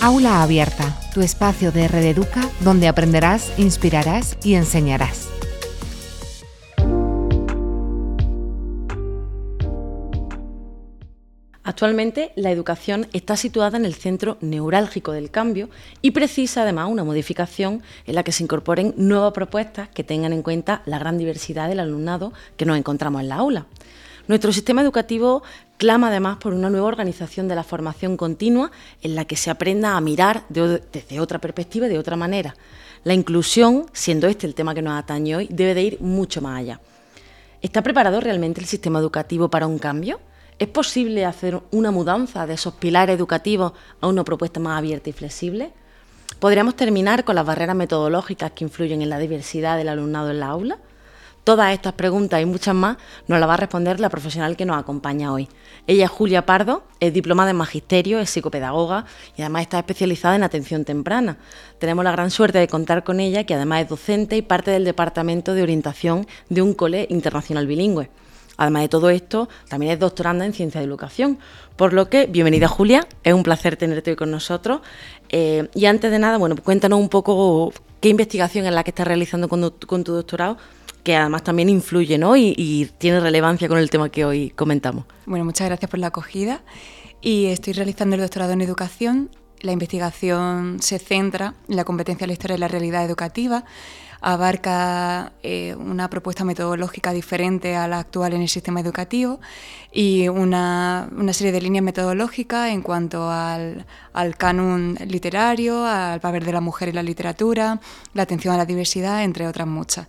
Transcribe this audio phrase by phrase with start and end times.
[0.00, 5.28] Aula Abierta, tu espacio de Red Educa donde aprenderás, inspirarás y enseñarás.
[11.64, 15.68] Actualmente la educación está situada en el centro neurálgico del cambio
[16.00, 20.42] y precisa además una modificación en la que se incorporen nuevas propuestas que tengan en
[20.42, 23.66] cuenta la gran diversidad del alumnado que nos encontramos en la aula.
[24.28, 25.42] Nuestro sistema educativo
[25.78, 28.70] clama además por una nueva organización de la formación continua
[29.00, 32.54] en la que se aprenda a mirar desde otra perspectiva y de otra manera.
[33.04, 36.58] La inclusión, siendo este el tema que nos atañe hoy, debe de ir mucho más
[36.58, 36.80] allá.
[37.62, 40.20] ¿Está preparado realmente el sistema educativo para un cambio?
[40.58, 45.12] ¿Es posible hacer una mudanza de esos pilares educativos a una propuesta más abierta y
[45.12, 45.72] flexible?
[46.40, 50.48] ¿Podríamos terminar con las barreras metodológicas que influyen en la diversidad del alumnado en la
[50.48, 50.78] aula?
[51.48, 54.76] Todas estas preguntas y muchas más nos las va a responder la profesional que nos
[54.76, 55.48] acompaña hoy.
[55.86, 60.42] Ella es Julia Pardo, es diplomada en magisterio, es psicopedagoga y además está especializada en
[60.42, 61.38] atención temprana.
[61.78, 64.84] Tenemos la gran suerte de contar con ella, que además es docente y parte del
[64.84, 68.10] departamento de orientación de un cole internacional bilingüe.
[68.58, 71.38] Además de todo esto, también es doctoranda en ciencia de educación.
[71.76, 74.82] Por lo que, bienvenida Julia, es un placer tenerte hoy con nosotros.
[75.30, 79.06] Eh, y antes de nada, bueno, cuéntanos un poco qué investigación es la que estás
[79.06, 80.58] realizando con tu doctorado
[81.02, 82.36] que además también influye ¿no?
[82.36, 85.04] y, tiene relevancia con el tema que hoy comentamos.
[85.26, 86.62] Bueno, muchas gracias por la acogida
[87.20, 89.30] y estoy realizando el doctorado en educación.
[89.60, 93.64] La investigación se centra en la competencia de la historia de la realidad educativa,
[94.20, 99.40] abarca eh, una propuesta metodológica diferente a la actual en el sistema educativo
[99.92, 106.44] y una, una serie de líneas metodológicas en cuanto al, al, canon literario, al papel
[106.44, 107.80] de la mujer en la literatura,
[108.14, 110.08] la atención a la diversidad, entre otras muchas.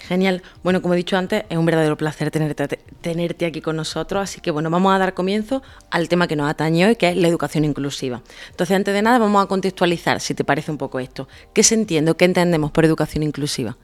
[0.00, 0.42] Genial.
[0.62, 4.40] Bueno, como he dicho antes, es un verdadero placer tenerte, tenerte aquí con nosotros, así
[4.40, 7.28] que bueno, vamos a dar comienzo al tema que nos atañe hoy, que es la
[7.28, 8.22] educación inclusiva.
[8.50, 11.28] Entonces, antes de nada, vamos a contextualizar, si te parece un poco esto.
[11.52, 13.76] ¿Qué se entiende, qué entendemos por educación inclusiva?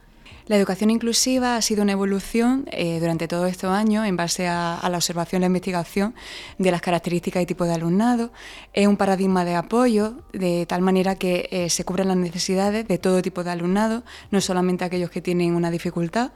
[0.47, 4.79] La educación inclusiva ha sido una evolución eh, durante todos estos años en base a,
[4.91, 6.15] la observación y la investigación
[6.59, 8.31] de las características y tipos de alumnado.
[8.75, 12.99] Es un paradigma de apoyo de tal manera que eh, se cubren las necesidades de
[12.99, 16.33] todo tipo de alumnado, no solamente aquellos que tienen una dificultad.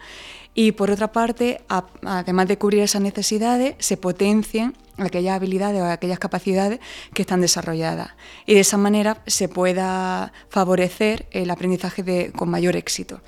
[0.54, 6.19] Y por otra parte, además de cubrir esas necesidades, se potencian aquellas habilidades o aquellas
[6.19, 6.80] capacidades
[7.12, 8.12] que están desarrolladas
[8.46, 13.20] y de esa manera se pueda favorecer el aprendizaje con mayor éxito.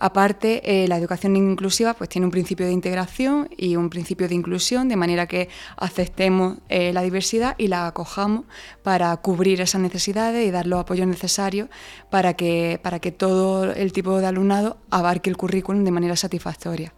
[0.00, 4.34] Aparte, eh, la educación inclusiva pues, tiene un principio de integración y un principio de
[4.34, 8.44] inclusión, de manera que aceptemos eh, la diversidad y la acojamos
[8.82, 11.68] para cubrir esas necesidades y dar los apoyos necesarios
[12.10, 16.92] para que, para que todo el tipo de alumnado abarque el currículum de manera satisfactoria.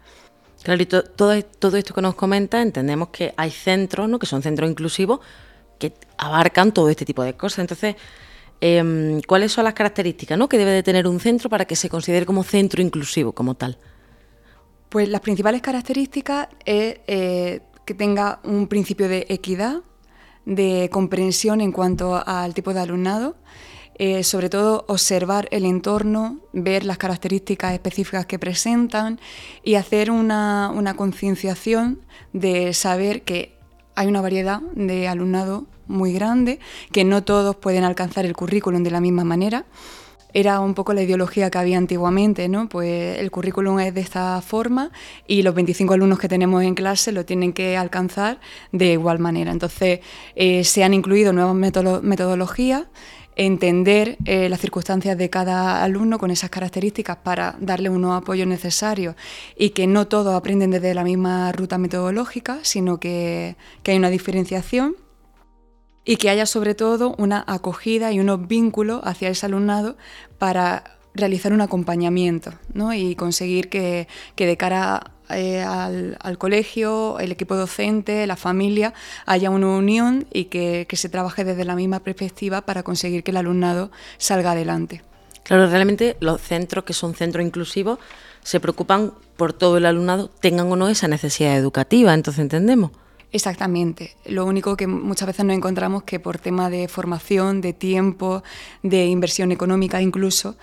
[0.62, 4.18] Claro, y todo, todo esto que nos comenta, entendemos que hay centros, ¿no?
[4.18, 5.20] que son centros inclusivos,
[5.78, 7.60] que abarcan todo este tipo de cosas.
[7.60, 7.96] Entonces,
[8.60, 12.26] Em, cuáles son las características que debe de tener un centro para que se considere
[12.26, 13.78] como centro inclusivo como tal.
[14.90, 19.80] Pues las principales características es eh, que tenga un principio de equidad,
[20.44, 23.36] de comprensión en cuanto al tipo de alumnado,
[23.94, 29.20] eh, sobre todo observar el entorno, ver las características específicas que presentan
[29.62, 32.00] y hacer una, una concienciación
[32.32, 33.56] de saber que
[33.94, 36.58] hay una variedad de alumnado muy grande,
[36.92, 39.66] que no todos pueden alcanzar el currículum de la misma manera.
[40.32, 42.68] Era un poco la ideología que había antiguamente, ¿no?
[42.68, 44.92] Pues el currículum es de esta forma
[45.26, 48.38] y los 25 alumnos que tenemos en clase lo tienen que alcanzar
[48.70, 49.50] de igual manera.
[49.50, 50.00] Entonces,
[50.36, 51.56] eh, se han incluido nuevas
[52.02, 52.86] metodologías,
[53.36, 59.14] entender eh, las circunstancias de cada alumno con esas características para darle unos apoyos necesarios
[59.56, 64.10] y que no todos aprenden desde la misma ruta metodológica, sino que, que hay una
[64.10, 64.94] diferenciación
[66.10, 69.96] y que haya sobre todo una acogida y unos vínculos hacia ese alumnado
[70.38, 72.92] para realizar un acompañamiento ¿no?
[72.92, 78.92] y conseguir que, de cara eh, al, colegio, el equipo docente, la familia,
[79.24, 83.30] haya una unión y que, que, se trabaje desde la misma perspectiva para conseguir que
[83.30, 85.02] el alumnado salga adelante.
[85.44, 88.00] Claro, realmente los centros que son centros inclusivos
[88.42, 92.90] se preocupan por todo el alumnado, tengan o no esa necesidad educativa, entonces entendemos.
[93.32, 94.16] Exactamente.
[94.24, 98.42] Lo único que muchas veces nos encontramos que por tema de formación, de tiempo,
[98.82, 100.56] de inversión económica incluso,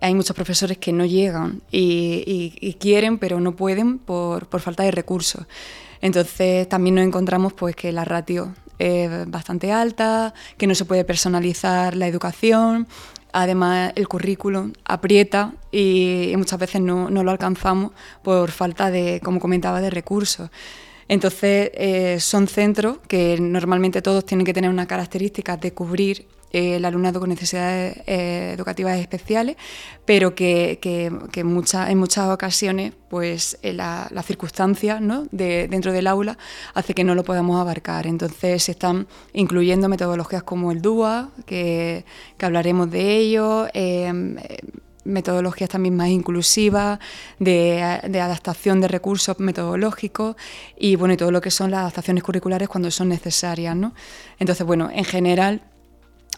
[0.00, 5.46] hay muchos profesores que no llegan y, quieren pero no pueden por, falta de recursos.
[6.00, 11.04] Entonces también nos encontramos pues que la ratio es bastante alta, que no se puede
[11.04, 12.88] personalizar la educación,
[13.32, 17.92] además el currículum aprieta y, muchas veces no, lo alcanzamos
[18.22, 20.50] por falta de, como comentaba, de recursos.
[21.12, 26.76] Entonces, eh, son centros que normalmente todos tienen que tener una característica de cubrir eh,
[26.76, 29.56] el alumnado con necesidades eh, educativas especiales,
[30.06, 35.26] pero que, en muchas ocasiones pues, las circunstancias ¿no?
[35.30, 36.38] de, dentro del aula
[36.72, 38.06] hace que no lo podamos abarcar.
[38.06, 42.06] Entonces se están incluyendo metodologías como el DUA, que,
[42.40, 43.68] hablaremos de ello
[45.04, 46.98] metodologías también más inclusivas,
[47.38, 50.36] de, adaptación de recursos metodológicos
[50.78, 53.76] y bueno, y todo lo que son las adaptaciones curriculares cuando son necesarias.
[53.76, 53.94] ¿no?
[54.38, 55.62] Entonces, bueno, en general,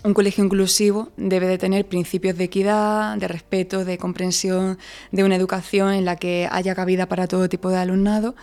[0.02, 4.78] un colegio inclusivo debe de tener principios de equidad, de respeto, de comprensión,
[5.12, 8.34] de una educación en la que haya cabida para todo tipo de alumnado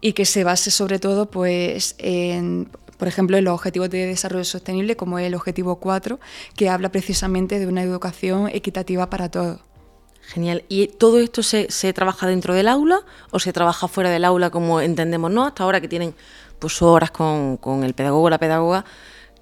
[0.00, 2.68] y que se base sobre todo pues en
[3.00, 6.20] por ejemplo, en los Objetivos de Desarrollo Sostenible, como es el Objetivo 4,
[6.54, 9.60] que habla precisamente de una educación equitativa para todos.
[10.20, 10.64] Genial.
[10.68, 13.00] ¿Y todo esto se, trabaja dentro del aula
[13.30, 15.46] o se trabaja fuera del aula como entendemos, no?
[15.46, 16.14] Hasta ahora que tienen
[16.58, 18.84] pues horas con, el pedagogo o la pedagoga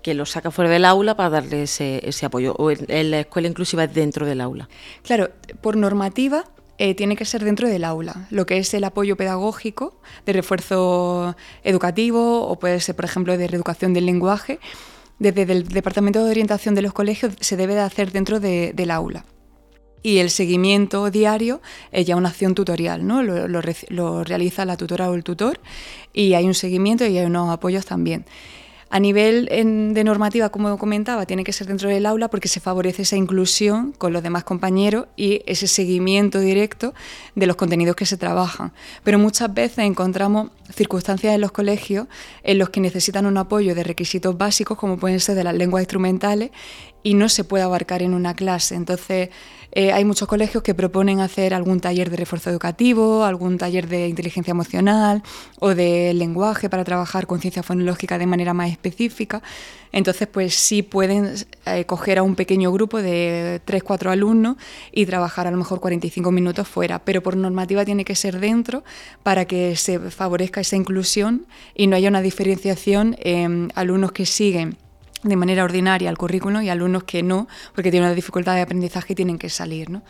[0.03, 2.55] que lo saca fuera del aula para darle ese, apoyo.
[2.59, 4.69] ¿O en, la escuela inclusiva es dentro del aula?
[5.03, 6.45] Claro, por normativa
[6.79, 11.37] eh, tiene que ser dentro del aula, lo que es el apoyo pedagógico de refuerzo
[11.65, 14.61] educativo o puede ser, por ejemplo, de reeducación del lenguaje.
[15.19, 19.25] Desde el Departamento de Orientación de los Colegios se debe de hacer dentro del aula.
[20.05, 21.61] Y el seguimiento diario
[21.91, 23.25] es ya una acción tutorial, ¿no?
[23.25, 25.59] Lo, lo realiza la tutora o el tutor
[26.13, 28.25] y hay un seguimiento y hay unos apoyos también.
[28.90, 33.02] A nivel de normativa, como comentaba, tiene que ser dentro del aula porque se favorece
[33.02, 36.94] esa inclusión con los demás compañeros y ese seguimiento directo
[37.35, 38.73] de los contenidos que se trabajan.
[39.05, 42.06] Pero muchas veces encontramos circunstancias en los colegios
[42.43, 45.82] en los que necesitan un apoyo de requisitos básicos, como pueden ser de las lenguas
[45.82, 46.50] instrumentales,
[47.02, 48.75] y no se puede abarcar en una clase.
[48.75, 49.29] Entonces,
[49.73, 54.09] eh, hay muchos colegios que proponen hacer algún taller de refuerzo educativo, algún taller de
[54.09, 55.23] inteligencia emocional
[55.61, 59.43] o de lenguaje para trabajar conciencia fonológica de manera más específica.
[59.93, 61.35] Entonces, pues sí pueden
[61.67, 64.56] eh, coger a un pequeño grupo de 3, 4 alumnos
[64.93, 68.85] y trabajar a lo mejor 45 minutos fuera, pero por normativa tiene que ser dentro
[69.23, 74.76] para que se favorezca esa inclusión y no haya una diferenciación en alumnos que siguen
[75.23, 79.12] de manera ordinaria al currículum y alumnos que no, porque tienen una dificultad de aprendizaje
[79.12, 79.91] y tienen que salir.
[79.91, 80.03] ¿no?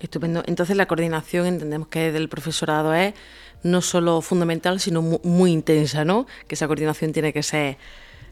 [0.00, 0.42] Estupendo.
[0.46, 3.14] Entonces la coordinación entendemos que del profesorado es
[3.62, 6.26] no solo fundamental, sino muy, intensa, ¿no?
[6.46, 7.78] Que esa coordinación tiene que ser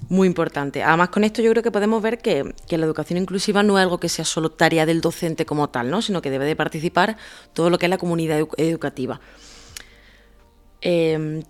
[0.08, 0.82] muy importante.
[0.84, 3.98] Además, con esto yo creo que podemos ver que, la educación inclusiva no es algo
[3.98, 6.02] que sea solo tarea del docente como tal, ¿no?
[6.02, 7.16] sino que debe de participar
[7.52, 9.20] todo lo que es la comunidad educativa.
[10.82, 11.42] Eh,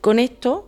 [0.00, 0.67] con esto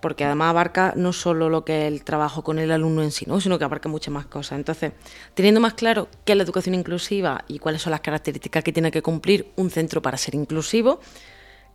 [0.00, 3.26] porque además abarca no solo lo que es el trabajo con el alumno en sí,
[3.40, 4.58] sino que abarca muchas más cosas.
[4.58, 4.92] Entonces,
[5.34, 8.90] teniendo más claro qué es la educación inclusiva y cuáles son las características que tiene
[8.90, 11.00] que cumplir un centro para ser inclusivo,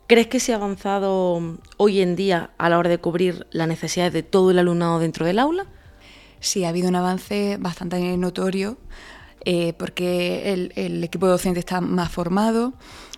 [0.07, 4.13] ¿crees que se ha avanzado hoy en día a la hora de cubrir las necesidades
[4.13, 5.65] de todo el alumnado dentro del aula?
[6.39, 8.77] Sí, ha habido un avance bastante notorio
[9.45, 12.73] eh, porque el, equipo docente está más formado,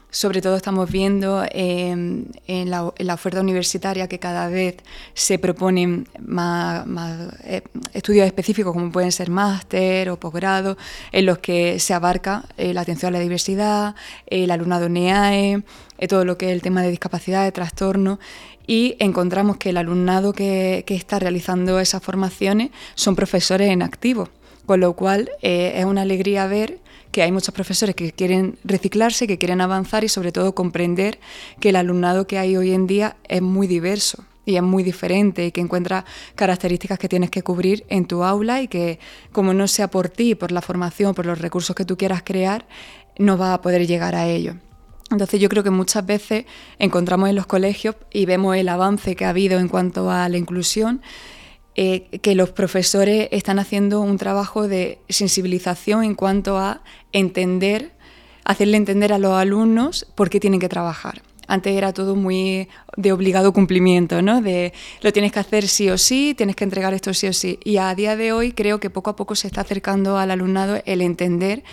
[0.09, 2.83] sobre todo estamos viendo em, en, la,
[3.13, 4.77] oferta universitaria que cada vez
[5.13, 6.85] se proponen más,
[7.43, 7.61] eh,
[7.93, 10.77] estudios específicos como pueden ser máster o posgrado,
[11.11, 13.95] en los que se abarca eh, la atención a la diversidad,
[14.27, 15.63] el alumnado NEAE,
[15.97, 18.19] eh, todo lo que es el tema de discapacidad, de trastorno,
[18.65, 24.27] y encontramos que el alumnado que está realizando esas formaciones son profesores en activo,
[24.65, 26.79] con lo cual es una alegría ver
[27.17, 31.17] que hay muchos profesores que quieren reciclarse, que quieren avanzar y sobre todo comprender
[31.59, 35.43] que el alumnado que hay hoy en día es muy diverso y es muy diferente
[35.47, 36.05] y que encuentra
[36.35, 38.99] características que tienes que cubrir en tu aula y que
[39.31, 42.67] como no sea por ti, por la formación, por los recursos que tú quieras crear,
[43.17, 44.53] no va a poder llegar a ello.
[45.09, 46.45] Entonces yo creo que muchas veces
[46.77, 50.37] encontramos en los colegios y vemos el avance que ha habido en cuanto a la
[50.37, 51.01] inclusión
[51.79, 56.81] eh, que los profesores están haciendo un trabajo de sensibilización en cuanto a
[57.11, 57.91] entender,
[58.45, 61.21] hacerle entender a los alumnos por qué tienen que trabajar.
[61.47, 64.41] Antes era todo muy de obligado cumplimiento, ¿no?
[64.41, 67.59] De lo tienes que hacer sí o sí, tienes que entregar esto sí o sí.
[67.63, 70.81] Y a día de hoy creo que poco a poco se está acercando al alumnado
[70.85, 71.63] el entender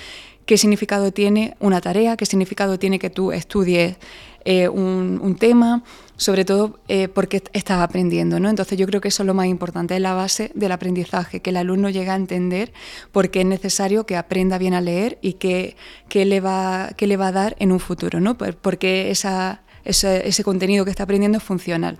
[0.44, 3.96] qué significado tiene una tarea, qué significado tiene que tú estudies
[4.44, 5.82] eh, un, tema,
[6.16, 8.38] sobre todo eh, porque estás aprendiendo.
[8.40, 8.48] ¿no?
[8.48, 11.50] Entonces yo creo que eso es lo más importante, es la base del aprendizaje, que
[11.50, 12.72] el alumno llegue a entender
[13.12, 15.76] por qué es necesario que aprenda bien a leer y qué,
[16.12, 18.36] le, va, qué le va a dar en un futuro, ¿no?
[18.36, 21.98] porque ese, contenido que está aprendiendo es funcional.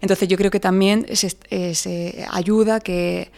[0.00, 3.30] Entonces yo creo que también se, eh, ayuda que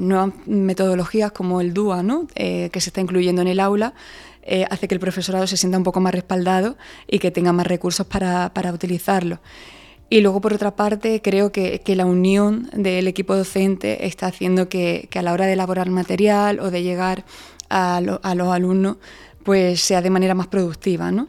[0.00, 2.26] nuevas metodologías como el DUA, ¿no?
[2.34, 3.94] que se está incluyendo en el aula,
[4.42, 7.66] eh, hace que el profesorado se sienta un poco más respaldado y que tenga más
[7.66, 9.40] recursos para, utilizarlo.
[10.10, 15.08] Y luego, por otra parte, creo que, la unión del equipo docente está haciendo que,
[15.14, 17.24] a la hora de elaborar material o de llegar
[17.70, 18.96] a, los alumnos,
[19.44, 21.10] pues sea de manera más productiva.
[21.12, 21.28] ¿no?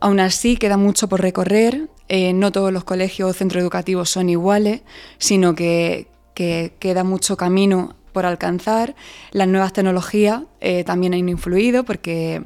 [0.00, 1.88] Aún así, queda mucho por recorrer.
[2.08, 4.82] Eh, no todos los colegios o centros educativos son iguales,
[5.18, 8.96] sino que, queda mucho camino por alcanzar.
[9.30, 12.42] Las nuevas tecnologías eh, también han influido porque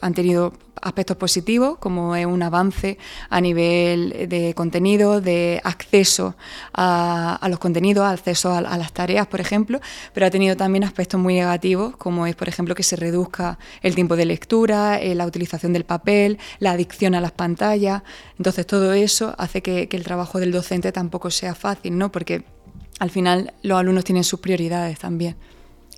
[0.00, 2.98] han tenido aspectos positivos, como es un avance
[3.30, 6.34] a nivel de contenido, de acceso
[6.74, 9.80] a, los contenidos, acceso a, las tareas, por ejemplo,
[10.12, 13.94] pero ha tenido también aspectos muy negativos, como es, por ejemplo, que se reduzca el
[13.94, 18.02] tiempo de lectura, eh, la utilización del papel, la adicción a las pantallas.
[18.38, 22.10] Entonces, todo eso hace que, el trabajo del docente tampoco sea fácil, ¿no?
[22.10, 22.55] Porque
[22.98, 25.36] al final los alumnos tienen sus prioridades también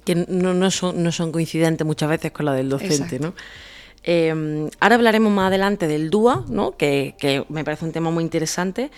[0.09, 3.35] que no, son, no son coincidentes muchas veces con la del docente, ¿no?
[4.03, 6.77] Em, ahora hablaremos más adelante del DUA, ¿no?
[6.79, 8.91] que, me parece un tema muy interesante,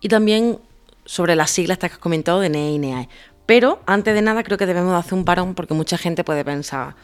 [0.00, 0.58] y también
[1.04, 3.08] sobre las siglas que has comentado de NEE y NEAE.
[3.44, 6.94] Pero antes de nada creo que debemos hacer un parón porque mucha gente puede pensar,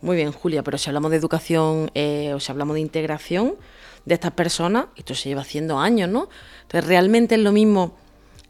[0.00, 3.56] muy bien Julia, pero si hablamos de educación eh, o si hablamos de integración
[4.04, 6.28] de estas personas, esto se lleva haciendo años, ¿no?
[6.62, 7.96] Entonces, ¿realmente es lo mismo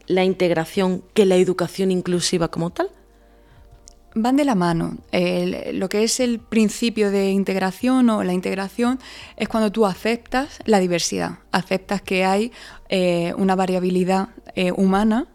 [0.09, 2.89] la integración que la educación inclusiva como tal?
[4.15, 4.97] van de la mano.
[5.11, 8.99] lo que es el principio de integración o la integración
[9.37, 12.51] es cuando tú aceptas la diversidad, aceptas que hay
[12.89, 15.27] eh, una variabilidad eh, humana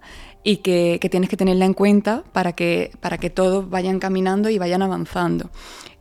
[0.43, 4.59] y que, tienes que tenerla en cuenta para que, para que todos vayan caminando y
[4.59, 5.51] vayan avanzando.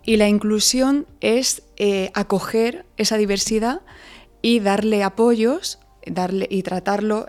[0.03, 3.81] Y la inclusión es eh, acoger esa diversidad
[4.41, 7.27] y darle apoyos darle, y tratarlo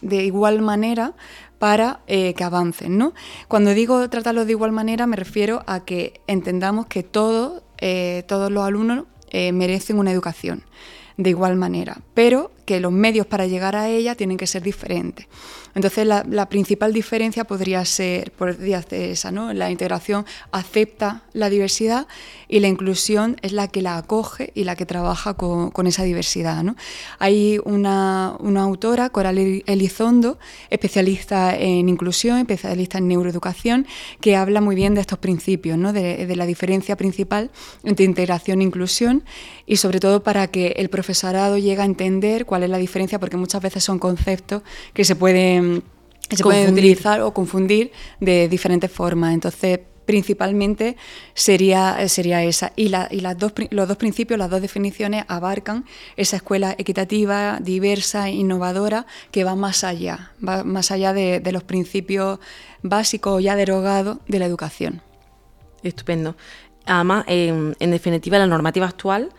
[0.00, 1.14] de igual manera
[1.58, 2.98] para eh, que avancen.
[2.98, 3.12] ¿no?
[3.48, 8.50] Cuando digo tratarlos de igual manera me refiero a que entendamos que todos, eh, todos
[8.50, 10.64] los alumnos eh, merecen una educación
[11.16, 15.26] de igual manera, pero que los medios para llegar a ella tienen que ser diferentes.
[15.74, 19.52] Entonces, la, principal diferencia podría ser, podría ser esa, ¿no?
[19.52, 22.06] La integración acepta la diversidad
[22.46, 26.62] y la inclusión es la que la acoge y la que trabaja con, esa diversidad,
[26.62, 26.76] ¿no?
[27.18, 30.38] Hay una, autora, Coral Elizondo,
[30.70, 33.86] especialista en inclusión, especialista en neuroeducación,
[34.20, 35.92] que habla muy bien de estos principios, ¿no?
[35.92, 37.50] de, de la diferencia principal
[37.82, 39.24] entre integración e inclusión
[39.66, 43.36] y sobre todo para que el profesorado llegue a entender cuál es la diferencia, porque
[43.36, 44.62] muchas veces son conceptos
[44.92, 45.82] que se pueden,
[46.30, 49.34] se pueden utilizar o confundir de diferentes formas.
[49.34, 50.96] Entonces, principalmente
[51.34, 52.72] sería, sería esa.
[52.74, 55.84] Y, la, y las dos, los dos principios, las dos definiciones abarcan
[56.16, 62.40] esa escuela equitativa, diversa, innovadora, que va más allá, va más allá de, los principios
[62.82, 65.00] básicos ya derogados de la educación.
[65.84, 66.34] Estupendo.
[66.86, 69.30] Además, en definitiva, la normativa actual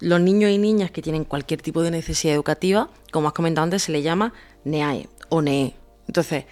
[0.00, 3.82] los niños y niñas que tienen cualquier tipo de necesidad educativa, como has comentado antes,
[3.82, 4.32] se le llama
[4.64, 5.74] NEAE o NEE.
[6.06, 6.44] Entonces,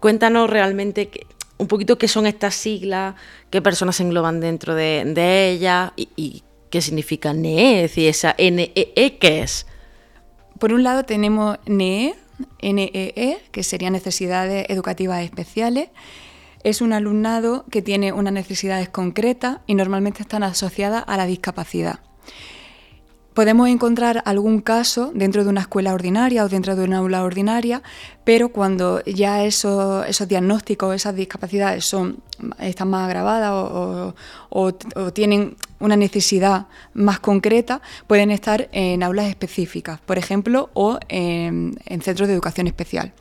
[0.00, 1.10] cuéntanos realmente
[1.58, 3.14] un poquito qué son estas siglas,
[3.50, 8.72] qué personas se engloban dentro de, ellas y, qué significa NEE, es decir, esa NEE,
[8.74, 9.66] e, ¿qué es?
[10.58, 12.14] Por un lado tenemos NEE,
[12.62, 15.88] NEE, e, que serían necesidades educativas especiales.
[16.62, 22.00] Es un alumnado que tiene unas necesidades concretas y normalmente están asociadas a la discapacidad
[23.34, 27.82] podemos encontrar algún caso dentro de una escuela ordinaria o dentro de una aula ordinaria,
[28.24, 32.22] pero cuando ya esos, esos diagnósticos, esas discapacidades son,
[32.58, 34.74] están más agravadas o,
[35.12, 42.02] tienen una necesidad más concreta, pueden estar en aulas específicas, por ejemplo, o en, en
[42.02, 43.12] centros de educación especial.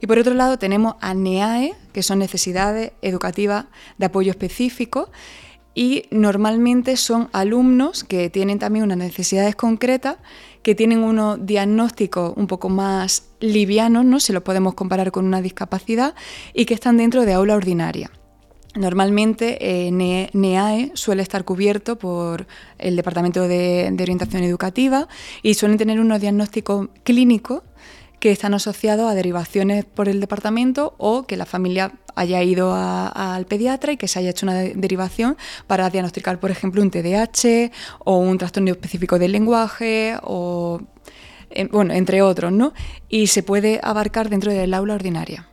[0.00, 3.66] Y por otro lado tenemos a NEAE, que son necesidades educativas
[3.98, 5.10] de apoyo específico,
[5.74, 10.16] y normalmente son alumnos que tienen también unas necesidades concretas,
[10.62, 14.20] que tienen unos diagnósticos un poco más livianos, ¿no?
[14.20, 16.14] si lo podemos comparar con una discapacidad,
[16.54, 18.10] y que están dentro de aula ordinaria.
[18.74, 19.90] Normalmente eh,
[20.32, 22.46] NEAE suele estar cubierto por
[22.78, 25.08] el Departamento de Orientación Educativa
[25.42, 27.62] y suelen tener unos diagnósticos clínicos
[28.22, 33.46] que están asociados a derivaciones por el departamento o que la familia haya ido al
[33.46, 35.36] pediatra y que se haya hecho una derivación
[35.66, 40.80] para diagnosticar, por ejemplo, un TDAH o un trastorno específico del lenguaje o,
[41.72, 42.74] bueno, entre otros, ¿no?
[43.08, 45.48] Y se puede abarcar dentro del aula ordinaria.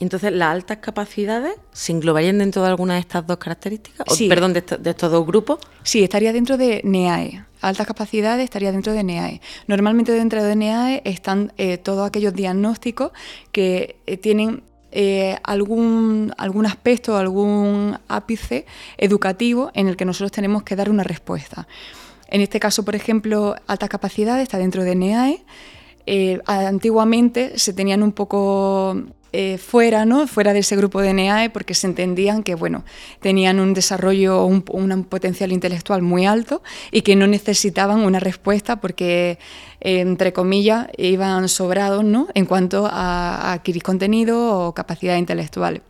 [0.00, 4.06] Entonces, ¿las altas capacidades se englobarían dentro de alguna de estas dos características?
[4.28, 5.58] perdón, de, de, estos dos grupos.
[5.82, 9.40] Sí, estaría dentro de NEAE altas capacidades estaría dentro de NEAE.
[9.66, 13.12] Normalmente dentro de NEAE están eh, todos aquellos diagnósticos
[13.52, 18.66] que eh, tienen eh, algún, algún aspecto, algún ápice
[18.96, 21.68] educativo en el que nosotros tenemos que dar una respuesta.
[22.28, 25.44] En este caso, por ejemplo, altas capacidades está dentro de NEAE.
[26.06, 28.96] eh, antiguamente se tenían un poco
[29.32, 30.26] eh, fuera, ¿no?
[30.26, 32.84] fuera de ese grupo de NEAE porque se entendían que bueno,
[33.20, 38.80] tenían un desarrollo, un, un potencial intelectual muy alto y que no necesitaban una respuesta
[38.80, 39.38] porque,
[39.80, 42.28] entre comillas, iban sobrados ¿no?
[42.34, 45.82] en cuanto a, a adquirir contenido o capacidad intelectual.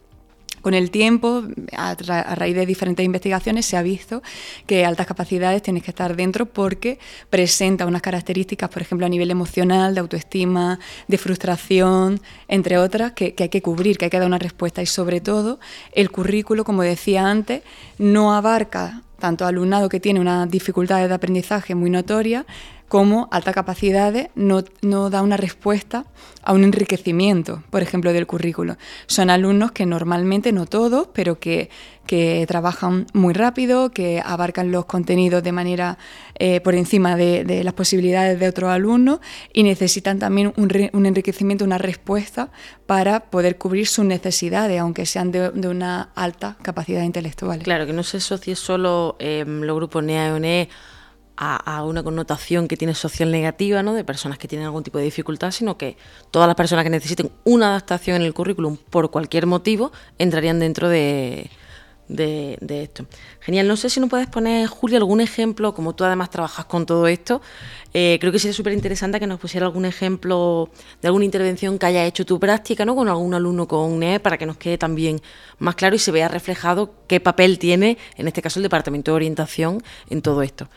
[0.60, 1.42] Con el tiempo,
[1.76, 4.22] a, raíz de diferentes investigaciones, se ha visto
[4.66, 6.98] que altas capacidades tienen que estar dentro porque
[7.30, 13.34] presenta unas características, por ejemplo, a nivel emocional, de autoestima, de frustración, entre otras, que,
[13.34, 14.82] que hay que cubrir, que hay que dar una respuesta.
[14.82, 15.60] Y sobre todo,
[15.92, 17.62] el currículo, como decía antes,
[17.98, 22.46] no abarca tanto alumnado que tiene unas dificultades de aprendizaje muy notorias,
[22.90, 26.06] como alta capacidades no, no, da una respuesta
[26.42, 28.78] a un enriquecimiento, por ejemplo, del currículo.
[29.06, 31.70] Son alumnos que normalmente, no todos, pero que,
[32.08, 35.98] que trabajan muy rápido, que abarcan los contenidos de manera
[36.34, 39.20] eh, por encima de, las posibilidades de otros alumnos
[39.52, 42.50] y necesitan también un, un, enriquecimiento, una respuesta
[42.86, 47.60] para poder cubrir sus necesidades, aunque sean de, una alta capacidad intelectual.
[47.60, 50.68] Claro, que no se asocie solo eh, los grupos NEA o NE
[51.42, 53.94] a, una connotación que tiene social negativa, ¿no?
[53.94, 55.96] de personas que tienen algún tipo de dificultad, sino que
[56.30, 60.90] todas las personas que necesiten una adaptación en el currículum por cualquier motivo entrarían dentro
[60.90, 61.50] de,
[62.08, 63.06] de, esto.
[63.40, 66.84] Genial, no sé si nos puedes poner, Julia, algún ejemplo, como tú además trabajas con
[66.84, 67.40] todo esto,
[67.94, 70.68] eh, creo que sería súper interesante que nos pusiera algún ejemplo
[71.00, 72.94] de alguna intervención que haya hecho tu práctica ¿no?
[72.94, 75.22] con algún alumno con NE para que nos quede también
[75.58, 79.16] más claro y se vea reflejado qué papel tiene, en este caso, el Departamento de
[79.16, 80.68] Orientación en todo esto.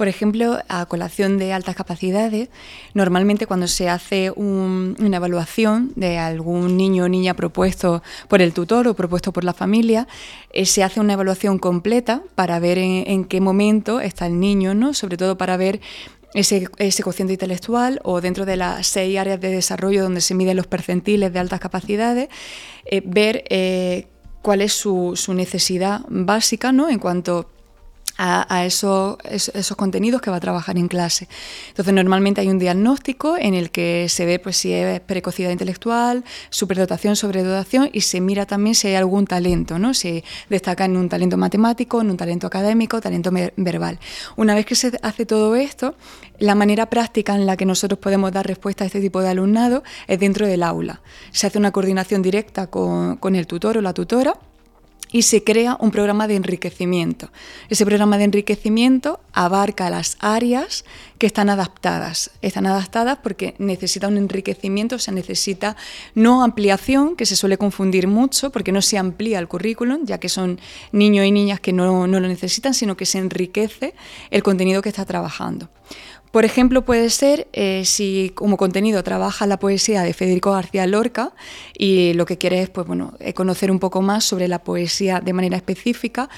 [0.00, 2.48] Por ejemplo, a colación de altas capacidades,
[2.94, 8.88] normalmente cuando se hace una evaluación de algún niño o niña propuesto por el tutor
[8.88, 10.08] o propuesto por la familia,
[10.54, 14.94] eh, se hace una evaluación completa para ver en, qué momento está el niño, ¿no?
[14.94, 15.82] sobre todo para ver
[16.32, 20.56] ese, ese, cociente intelectual o dentro de las seis áreas de desarrollo donde se miden
[20.56, 22.30] los percentiles de altas capacidades,
[22.86, 24.06] eh, ver eh,
[24.40, 26.88] cuál es su, su, necesidad básica ¿no?
[26.88, 27.50] en cuanto
[28.22, 29.16] a, esos,
[29.76, 31.26] contenidos que va a trabajar en clase.
[31.68, 36.22] Entonces, normalmente hay un diagnóstico en el que se ve pues, si es precocidad intelectual,
[36.50, 39.94] superdotación, sobredotación y se mira también si hay algún talento, ¿no?
[39.94, 43.98] si destaca en un talento matemático, en un talento académico, talento verbal.
[44.36, 45.94] Una vez que se hace todo esto,
[46.38, 49.82] la manera práctica en la que nosotros podemos dar respuesta a este tipo de alumnado
[50.06, 51.00] es dentro del aula.
[51.32, 54.34] Se hace una coordinación directa con el tutor o la tutora
[55.12, 57.30] y se crea un programa de enriquecimiento.
[57.68, 60.84] Ese programa de enriquecimiento abarca las áreas
[61.18, 62.30] que están adaptadas.
[62.42, 65.76] Están adaptadas porque necesita un enriquecimiento, se necesita
[66.14, 70.28] no ampliación, que se suele confundir mucho porque no se amplía el currículum, ya que
[70.28, 70.60] son
[70.92, 73.94] niños y niñas que no, no lo necesitan, sino que se enriquece
[74.30, 75.68] el contenido que está trabajando.
[76.30, 81.32] Por ejemplo, puede ser eh, si como contenido trabaja la poesía de Federico García Lorca
[81.76, 85.20] y lo que quiere es pues, bueno, eh, conocer un poco más sobre la poesía
[85.20, 86.28] de manera específica,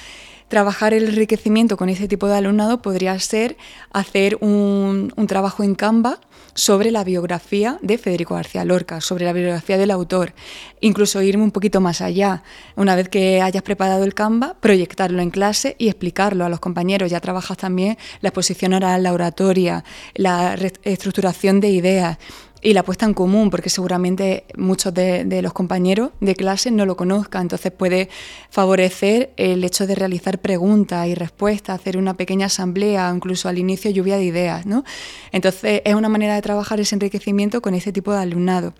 [0.53, 3.57] trabajar el enriquecimiento con ese tipo de alumnado podría ser
[3.91, 6.19] hacer un, un trabajo en Canva
[6.53, 10.33] sobre la biografía de Federico García Lorca, sobre la biografía del autor,
[10.79, 12.43] incluso irme un poquito más allá.
[12.75, 17.09] Una vez que hayas preparado el Canva, proyectarlo en clase y explicarlo a los compañeros.
[17.09, 22.19] Ya trabajas también la exposición oral, la oratoria, la estructuración de ideas
[22.63, 26.95] y la puesta en común, porque seguramente muchos de, los compañeros de clase no lo
[26.95, 28.09] conozcan, entonces puede
[28.49, 33.91] favorecer el hecho de realizar preguntas y respuestas, hacer una pequeña asamblea, incluso al inicio
[33.91, 34.85] lluvia de ideas, ¿no?
[35.33, 38.73] Entonces es una manera de trabajar ese enriquecimiento con este tipo de alumnado.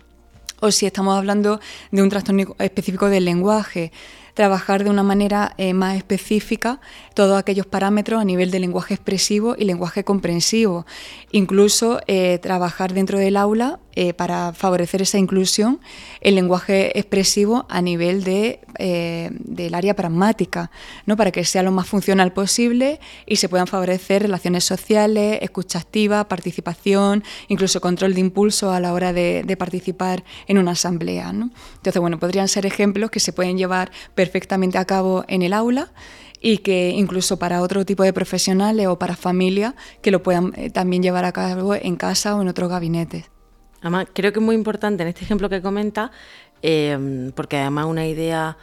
[0.62, 1.60] O si estamos hablando
[1.92, 3.92] de un trastorno específico del lenguaje,
[4.34, 6.80] trabajar de una manera eh, más específica
[7.14, 10.86] todos aquellos parámetros a nivel de lenguaje expresivo y lenguaje comprensivo.
[11.32, 15.80] Incluso eh, trabajar dentro del aula eh, para favorecer esa inclusión
[16.22, 20.72] el lenguaje expresivo a nivel de, del área pragmática,
[21.06, 21.16] ¿no?
[21.16, 26.28] para que sea lo más funcional posible y se puedan favorecer relaciones sociales, escucha activa,
[26.28, 31.30] participación, incluso control de impulso a la hora de, participar en una asamblea.
[31.30, 35.92] Entonces, bueno, podrían ser ejemplos que se pueden llevar perfectamente a cabo en el aula
[36.42, 40.70] y que incluso para otro tipo de profesionales o para familias que lo puedan eh,
[40.70, 43.33] también llevar a cabo en casa o en otros gabinetes.
[43.84, 46.12] Además, creo que es muy importante en este ejemplo que comenta,
[46.64, 48.58] eh, porque además una idea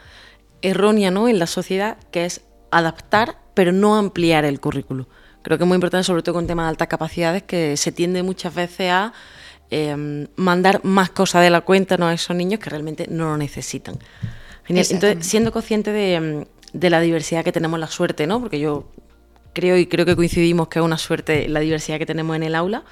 [0.62, 1.28] errónea ¿no?
[1.28, 5.06] en la sociedad, que es adaptar pero no ampliar el currículo.
[5.42, 8.22] Creo que es muy importante, sobre todo con temas de altas capacidades, que se tiende
[8.22, 9.12] muchas veces a
[9.70, 12.06] eh, mandar más cosas de la cuenta ¿no?
[12.06, 13.98] a esos niños que realmente no lo necesitan.
[14.66, 18.40] Entonces, siendo consciente mm, de, la diversidad que tenemos, la suerte, ¿no?
[18.40, 18.88] Porque yo
[19.52, 22.54] creo y creo que coincidimos que es una suerte la diversidad que tenemos en el
[22.54, 22.84] aula.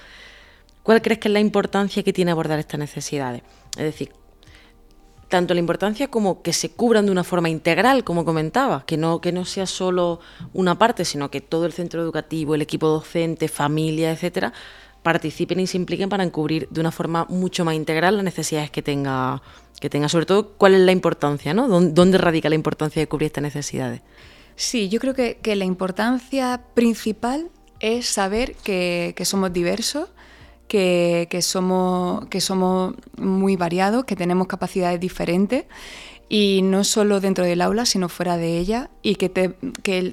[0.83, 3.43] ¿Cuál crees que es la importancia que tiene abordar estas necesidades?
[3.77, 4.13] Es decir,
[5.29, 9.21] tanto la importancia como que se cubran de una forma integral, como comentaba, que no,
[9.21, 10.21] que no sea solo
[10.55, 14.53] una parte, sino que todo el centro educativo, el equipo docente, familia, etcétera,
[15.03, 18.83] participen y se impliquen para encubrir de una forma mucho más integral las necesidades que
[18.83, 19.43] tenga,
[19.81, 20.09] que tenga.
[20.09, 21.69] Sobre todo, cuál es la importancia, ¿no?
[21.69, 24.03] ¿Dónde, radica la importancia de cubrir estas necesidades?
[24.57, 30.11] Sí, yo creo que, la importancia principal es saber que, somos diversos,
[30.69, 35.65] que, somos, que somos muy variados, que tenemos capacidades diferentes
[36.29, 39.31] y no solo dentro del aula, sino fuera de ella, y que,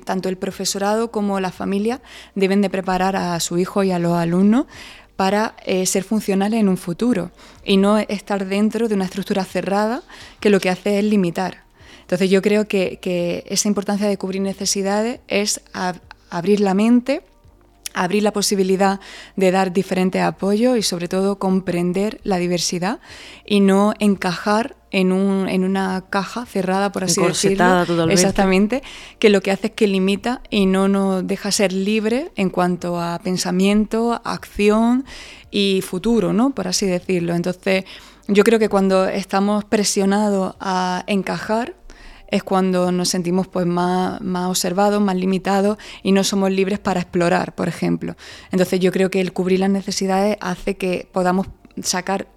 [0.05, 2.01] tanto el profesorado como la familia
[2.35, 4.65] deben de preparar a su hijo y a los alumnos
[5.15, 7.31] para eh, ser funcionales en un futuro
[7.63, 10.03] y no estar dentro de una estructura cerrada
[10.39, 11.63] que lo que hace es limitar.
[12.01, 15.61] Entonces yo creo que, esa importancia de cubrir necesidades es
[16.29, 17.23] abrir la mente,
[17.95, 18.99] abrir la posibilidad
[19.35, 22.99] de dar diferentes apoyos y sobre todo comprender la diversidad
[23.45, 27.85] y no encajar en, un, en una caja cerrada, por así decirlo.
[27.85, 28.13] Totalmente.
[28.13, 28.83] Exactamente,
[29.19, 32.99] que lo que hace es que limita y no nos deja ser libre en cuanto
[33.01, 35.05] a pensamiento, acción
[35.51, 36.51] y futuro, ¿no?
[36.51, 37.33] Por así decirlo.
[37.33, 37.85] Entonces,
[38.27, 41.75] yo creo que cuando estamos presionados a encajar,
[42.35, 47.01] es cuando nos sentimos pues más, más observados, más limitados y no somos libres para
[47.01, 48.15] explorar, por ejemplo.
[48.51, 51.47] Entonces yo creo que el cubrir las necesidades hace que podamos
[51.81, 52.27] sacar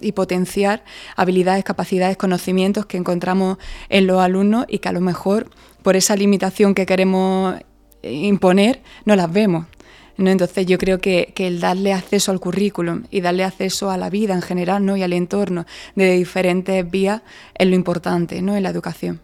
[0.00, 0.84] y potenciar
[1.16, 5.50] habilidades, capacidades, conocimientos que encontramos en los alumnos y que a lo mejor
[5.82, 7.56] por esa limitación que queremos
[8.02, 9.66] imponer no las vemos.
[10.16, 10.30] ¿no?
[10.30, 14.10] Entonces yo creo que, que, el darle acceso al currículum y darle acceso a la
[14.10, 14.96] vida en general ¿no?
[14.96, 17.22] y al entorno de diferentes vías
[17.54, 18.56] es lo importante ¿no?
[18.56, 19.20] en la educación.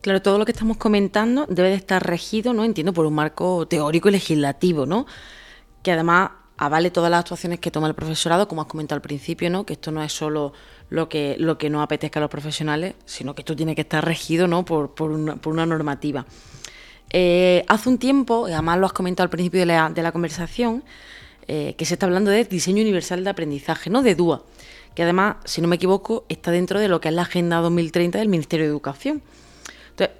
[0.00, 2.64] Claro, todo lo que estamos comentando debe de estar regido, ¿no?
[2.64, 5.06] Entiendo, por un marco teórico y legislativo, ¿no?
[5.82, 9.50] Que además avale todas las actuaciones que toma el profesorado, como has comentado al principio,
[9.50, 9.66] ¿no?
[9.66, 10.52] Que esto no es solo
[10.88, 14.04] lo que, lo que no apetezca a los profesionales, sino que esto tiene que estar
[14.04, 14.64] regido, ¿no?
[14.64, 16.26] Por, por, una, por una normativa.
[17.10, 20.12] Eh, hace un tiempo, y además lo has comentado al principio de la, de la
[20.12, 20.84] conversación,
[21.48, 24.02] eh, que se está hablando de diseño universal de aprendizaje, ¿no?
[24.02, 24.42] De DUA,
[24.94, 28.18] que además, si no me equivoco, está dentro de lo que es la Agenda 2030
[28.18, 29.22] del Ministerio de Educación.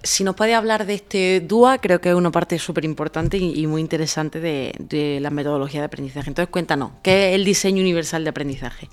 [0.02, 3.66] Si nos puede hablar de este DUA, creo que es una parte súper importante y,
[3.66, 6.30] muy interesante de, de la metodología de aprendizaje.
[6.30, 8.88] Entonces, cuéntanos, ¿qué es el diseño universal de aprendizaje?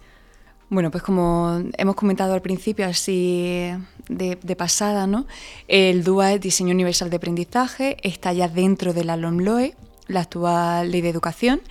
[0.70, 3.70] Bueno, pues como hemos comentado al principio, así
[4.10, 5.28] de, pasada, ¿no?
[5.68, 9.76] El DUA es Diseño Universal de Aprendizaje, está ya dentro de la LOMLOE,
[10.08, 11.62] la actual Ley de Educación.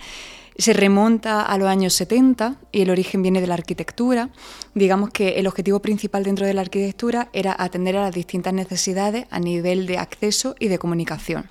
[0.57, 4.29] Se remonta a los años 70 y el origen viene de la arquitectura.
[4.73, 9.25] Digamos que el objetivo principal dentro de la arquitectura era atender a las distintas necesidades
[9.31, 11.49] a nivel de acceso y de comunicación.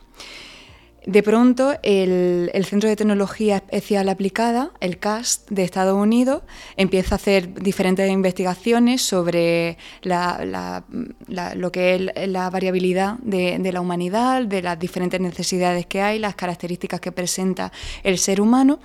[1.07, 6.43] De pronto, el, Centro de Tecnología Especial Aplicada, el CAST de Estados Unidos,
[6.79, 14.45] empieza a hacer diferentes investigaciones sobre lo que es la variabilidad de, de la humanidad,
[14.45, 17.71] de las diferentes necesidades que hay, las características que presenta
[18.03, 18.79] el ser humano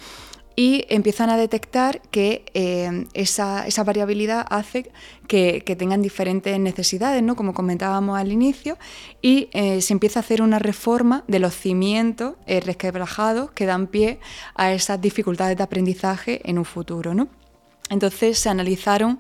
[0.60, 4.92] y empiezan a detectar que eh, esa, variabilidad hace
[5.26, 7.38] que, tengan diferentes necesidades, ¿no?
[7.38, 8.78] como comentábamos al inicio,
[9.22, 13.88] y eh, se empieza a hacer una reforma de los cimientos eh, resquebrajados que dan
[13.88, 14.20] pie
[14.54, 17.14] a esas dificultades de aprendizaje en un futuro.
[17.14, 17.30] ¿no?
[17.90, 19.18] Entonces se analizaron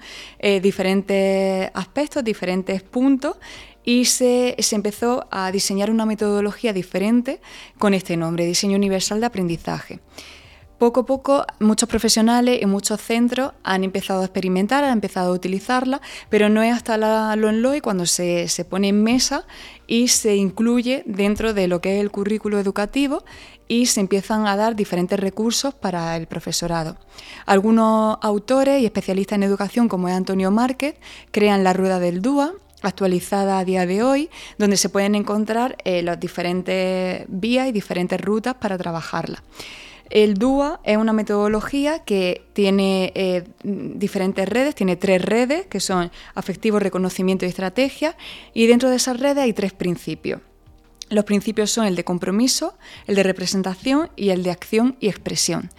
[0.61, 3.37] diferentes aspectos, diferentes puntos
[3.85, 7.39] y se, se, empezó a diseñar una metodología diferente
[7.77, 10.01] con este nombre, Diseño Universal de Aprendizaje.
[10.79, 15.35] Poco a poco muchos profesionales y muchos centros han empezado a experimentar, han empezado a
[15.35, 19.45] utilizarla, pero no es hasta la LONLOI cuando se, se pone en mesa
[19.87, 23.25] y se incluye dentro de lo que es el currículo educativo
[23.67, 26.95] y se empiezan a dar diferentes recursos para el profesorado.
[27.45, 30.95] Algunos autores y especialistas en educación, como es Antonio Márquez,
[31.31, 36.01] crean la rueda del DUA, actualizada a día de hoy, donde se pueden encontrar eh,
[36.03, 39.43] las diferentes vías y diferentes rutas para trabajarla.
[40.09, 46.11] El DUA es una metodología que tiene eh, diferentes redes, tiene tres redes, que son
[46.33, 48.17] afectivo, reconocimiento y estrategia,
[48.53, 50.41] y dentro de esas redes hay tres principios.
[51.09, 55.69] Los principios son el de compromiso, el de representación y el de acción y expresión.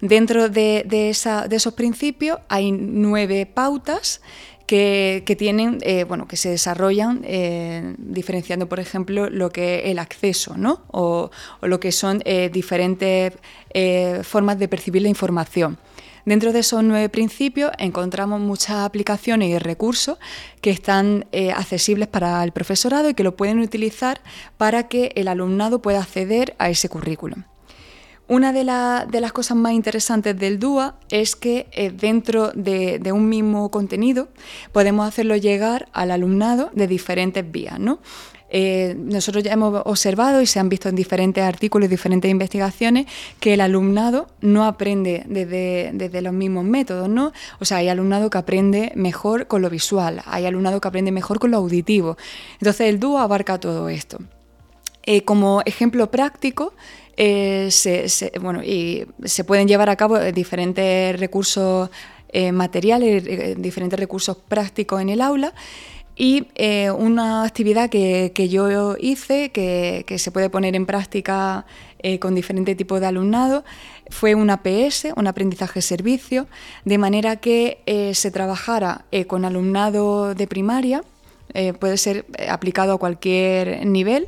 [0.00, 1.10] Dentro de, de
[1.56, 4.20] esos principios hay nueve pautas
[4.66, 9.98] que, tienen, eh, bueno, que se desarrollan eh, diferenciando, por ejemplo, lo que es el
[9.98, 10.82] acceso, ¿no?
[10.88, 11.30] O,
[11.62, 13.32] lo que son eh, diferentes
[14.22, 15.76] formas de percibir la información.
[16.24, 20.18] Dentro de esos nueve principios encontramos muchas aplicaciones y recursos
[20.62, 24.22] que están accesibles para el profesorado y que lo pueden utilizar
[24.56, 27.44] para que el alumnado pueda acceder a ese currículum.
[28.28, 33.70] Una de, las cosas más interesantes del DUA es que eh, dentro de, un mismo
[33.70, 34.28] contenido
[34.72, 37.78] podemos hacerlo llegar al alumnado de diferentes vías.
[37.78, 38.00] ¿no?
[38.48, 43.06] Eh, nosotros ya hemos observado y se han visto en diferentes artículos diferentes investigaciones
[43.38, 47.32] que el alumnado no aprende desde, los mismos métodos, ¿no?
[47.60, 51.38] O sea, hay alumnado que aprende mejor con lo visual, hay alumnado que aprende mejor
[51.38, 52.16] con lo auditivo.
[52.54, 54.18] Entonces el dúo abarca todo esto.
[55.08, 56.74] Eh, como ejemplo práctico,
[57.16, 61.90] eh, se, bueno, y se pueden llevar a cabo diferentes recursos
[62.52, 65.54] materiales, diferentes recursos prácticos en el aula.
[66.18, 71.66] Y eh, una actividad que, yo hice, que, se puede poner en práctica
[71.98, 73.64] eh, con diferentes tipos de alumnado,
[74.08, 76.46] fue un APS, un aprendizaje servicio,
[76.86, 81.02] de manera que eh, se trabajara con alumnado de primaria,
[81.80, 84.26] puede ser aplicado a cualquier nivel,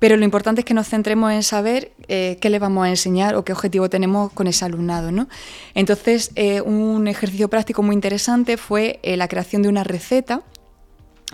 [0.00, 3.44] pero lo importante es que nos centremos en saber qué le vamos a enseñar o
[3.44, 5.12] qué objetivo tenemos con ese alumnado.
[5.12, 5.28] ¿no?
[5.74, 6.32] Entonces,
[6.64, 10.42] un ejercicio práctico muy interesante fue la creación de una receta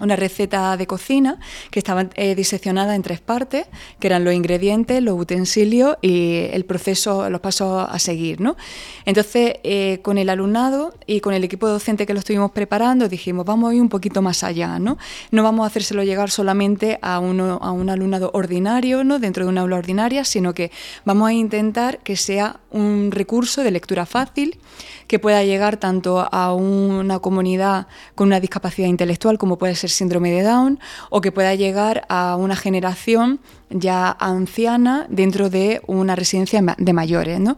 [0.01, 1.39] una receta de cocina
[1.71, 3.67] que estaba eh, diseccionada en tres partes,
[3.99, 8.41] que eran los ingredientes, los utensilios y el proceso, los pasos a seguir.
[8.41, 8.57] ¿no?
[9.05, 13.45] Entonces, eh, con el alumnado y con el equipo docente que lo estuvimos preparando, dijimos,
[13.45, 14.99] vamos a ir un poquito más allá, ¿no?
[15.31, 19.19] No vamos a hacérselo llegar solamente a, uno, a un alumnado ordinario, ¿no?
[19.19, 20.71] Dentro de una aula ordinaria, sino que
[21.05, 24.59] vamos a intentar que sea un recurso de lectura fácil,
[25.07, 30.31] que pueda llegar tanto a una comunidad con una discapacidad intelectual como puede ser síndrome
[30.31, 36.63] de Down o que pueda llegar a una generación ya anciana dentro de una residencia
[36.77, 37.41] de mayores.
[37.41, 37.57] ¿no?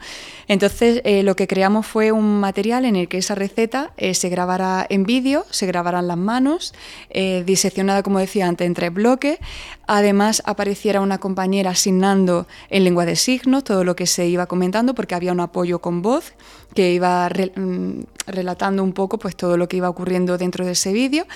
[0.49, 4.31] Entonces, eh, lo que creamos fue un material en el que esa receta eh, se
[4.31, 6.75] grabara en vídeo, se grabaran las manos,
[7.11, 9.39] eh, diseccionada, como decía antes, en tres bloques.
[9.87, 14.95] Además, apareciera una compañera asignando en lengua de signos todo lo que se iba comentando,
[14.95, 16.33] porque había un apoyo con voz
[16.75, 20.93] que iba mm, relatando un poco pues, todo lo que iba ocurriendo dentro de ese
[20.95, 21.27] vídeo.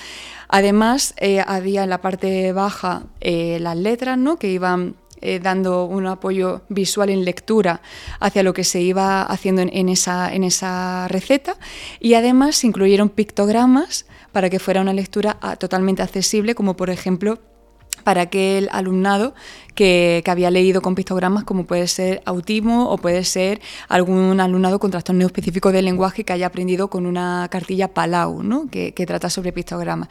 [0.47, 1.15] Además,
[1.47, 4.37] había en la parte baja las letras ¿no?
[4.37, 7.81] que iban eh, dando un apoyo visual en lectura
[8.19, 11.55] hacia lo que se iba haciendo en, esa, receta.
[11.99, 17.39] Y además incluyeron pictogramas para que fuera una lectura ah, totalmente accesible, como por ejemplo
[18.03, 19.33] para aquel alumnado
[19.75, 24.91] que, había leído con pictogramas como puede ser autismo o puede ser algún alumnado con
[24.91, 28.69] trastorno específico del lenguaje que haya aprendido con una cartilla Palau, ¿no?
[28.69, 30.09] que, trata sobre pictogramas.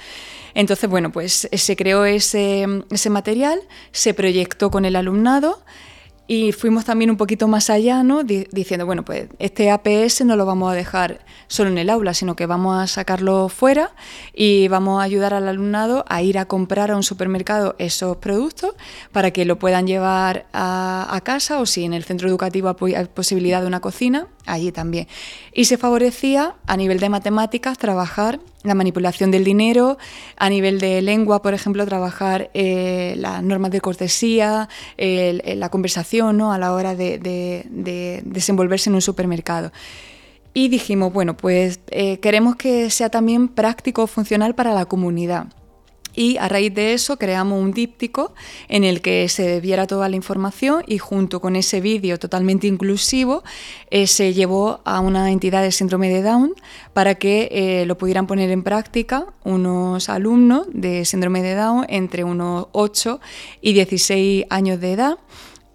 [0.54, 5.62] Entonces, bueno, pues se creó ese, ese material, se proyectó con el alumnado
[6.34, 8.24] y fuimos también un poquito más allá, ¿no?
[8.24, 12.36] diciendo, bueno, pues este APS no lo vamos a dejar solo en el aula, sino
[12.36, 13.90] que vamos a sacarlo fuera
[14.32, 18.74] y vamos a ayudar al alumnado a ir a comprar a un supermercado esos productos
[19.12, 23.60] para que lo puedan llevar a, casa o si en el centro educativo hay posibilidad
[23.60, 25.06] de una cocina, allí también.
[25.52, 29.98] Y se favorecía a nivel de matemáticas trabajar la manipulación del dinero,
[30.36, 36.52] a nivel de lengua, por ejemplo, trabajar eh, las normas de cortesía, la conversación ¿no?
[36.52, 39.72] a la hora de, desenvolverse en un supermercado.
[40.54, 45.46] Y dijimos, bueno, pues eh, queremos que sea también práctico, funcional para la comunidad.
[46.14, 48.34] Y a raíz de eso creamos un díptico
[48.68, 53.42] en el que se viera toda la información y junto con ese vídeo totalmente inclusivo
[53.90, 56.54] eh, se llevó a una entidad de síndrome de Down
[56.92, 62.24] para que eh, lo pudieran poner en práctica unos alumnos de síndrome de Down entre
[62.24, 63.20] unos 8
[63.62, 65.18] y 16 años de edad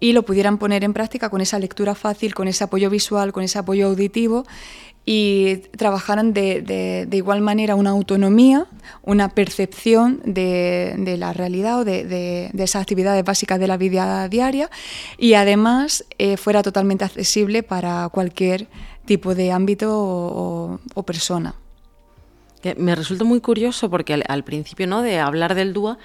[0.00, 3.42] y lo pudieran poner en práctica con esa lectura fácil, con ese apoyo visual, con
[3.42, 4.44] ese apoyo auditivo
[5.10, 8.66] y trabajaran de, igual manera una autonomía,
[9.00, 14.68] una percepción de, la realidad o de, esas actividades básicas de la vida diaria
[15.16, 18.68] y además eh, fuera totalmente accesible para cualquier
[19.06, 19.88] tipo de ámbito
[20.94, 21.54] o, persona.
[22.76, 25.00] Me resulta muy curioso porque al, principio ¿no?
[25.00, 25.96] de hablar del DUA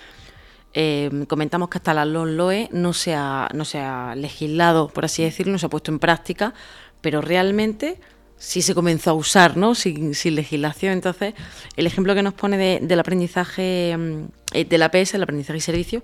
[0.73, 5.23] eh, comentamos que hasta la LOE no se, ha, no se ha legislado, por así
[5.23, 6.53] decirlo, no se ha puesto en práctica,
[7.01, 7.99] pero realmente
[8.37, 9.75] sí se comenzó a usar, ¿no?
[9.75, 10.93] Sin, legislación.
[10.93, 11.33] Entonces,
[11.75, 15.61] el ejemplo que nos pone del aprendizaje mm, eh, de la APS, el aprendizaje y
[15.61, 16.03] servicio,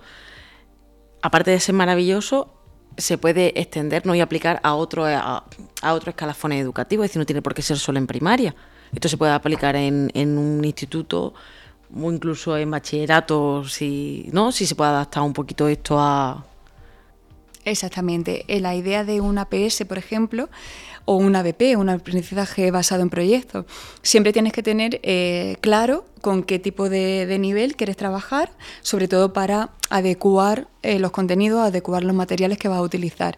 [1.21, 2.53] aparte de ser maravilloso,
[2.97, 4.15] se puede extender ¿no?
[4.15, 5.45] y aplicar a otro, a,
[5.93, 8.55] otro escalafón educativo, es decir, no tiene por qué ser solo en primaria.
[8.93, 11.33] Esto se puede aplicar en, en un instituto
[11.95, 14.51] o incluso en bachillerato, si, ¿no?
[14.51, 16.45] si se puede adaptar un poquito esto a...
[17.65, 18.45] Exactamente.
[18.47, 20.49] Eh, la idea de un APS, por ejemplo,
[21.05, 23.65] o un ABP, un aprendizaje basado en proyectos.
[24.01, 29.33] Siempre tienes que tener eh, claro con qué tipo de, nivel quieres trabajar, sobre todo
[29.33, 33.37] para adecuar eh, los contenidos, adecuar los materiales que vas a utilizar.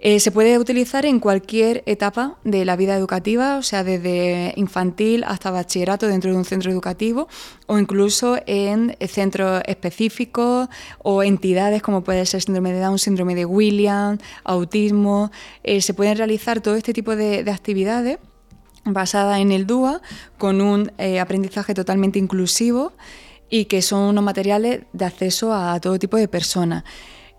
[0.00, 5.24] Eh, se puede utilizar en cualquier etapa de la vida educativa, o sea, desde infantil
[5.24, 7.26] hasta bachillerato dentro de un centro educativo
[7.66, 10.68] o incluso en centros específicos
[11.02, 15.32] o entidades como puede ser síndrome de Down, síndrome de Williams, autismo.
[15.64, 18.18] Eh, se pueden realizar todo este tipo de, actividades
[18.84, 20.00] basadas en el DUA
[20.38, 22.92] con un eh, aprendizaje totalmente inclusivo
[23.50, 26.84] y que son unos materiales de acceso a todo tipo de personas.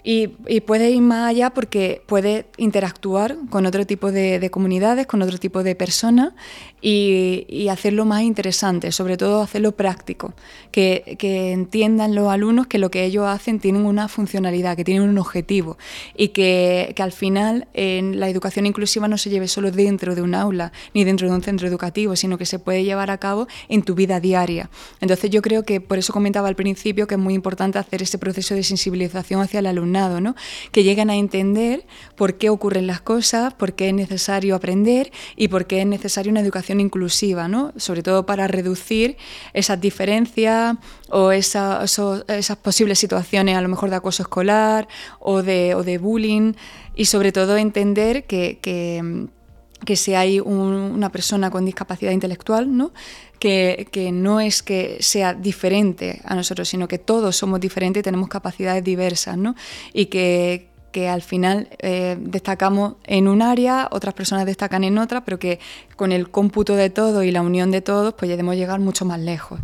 [0.03, 0.27] Y,
[0.61, 5.61] puede ir más allá porque puede interactuar con otro tipo de, comunidades, con otro tipo
[5.61, 6.33] de personas
[6.81, 10.33] y, hacerlo más interesante, sobre todo hacerlo práctico,
[10.71, 11.17] que,
[11.51, 15.77] entiendan los alumnos que lo que ellos hacen tienen una funcionalidad, que tienen un objetivo
[16.15, 20.35] y que, al final en la educación inclusiva no se lleve solo dentro de un
[20.35, 23.83] aula ni dentro de un centro educativo, sino que se puede llevar a cabo en
[23.83, 24.69] tu vida diaria.
[25.01, 28.17] Entonces yo creo que por eso comentaba al principio que es muy importante hacer ese
[28.17, 30.35] proceso de sensibilización hacia el ¿no?
[30.71, 35.47] que lleguen a entender por qué ocurren las cosas, por qué es necesario aprender y
[35.47, 37.73] por qué es necesaria una educación inclusiva, ¿no?
[37.77, 39.17] sobre todo para reducir
[39.53, 40.77] esas diferencias
[41.09, 44.87] o esas posibles situaciones a lo mejor de acoso escolar
[45.19, 46.53] o de, bullying
[46.95, 52.91] y sobre todo entender que, que, si hay una persona con discapacidad intelectual, ¿no?
[53.39, 58.27] Que, no es que sea diferente a nosotros, sino que todos somos diferentes y tenemos
[58.27, 59.55] capacidades diversas, ¿no?
[59.93, 65.23] Y que, que al final eh, destacamos en un área, otras personas destacan en otra,
[65.23, 65.59] pero que
[65.95, 69.19] con el cómputo de todo y la unión de todos, pues debemos llegar mucho más
[69.19, 69.59] lejos.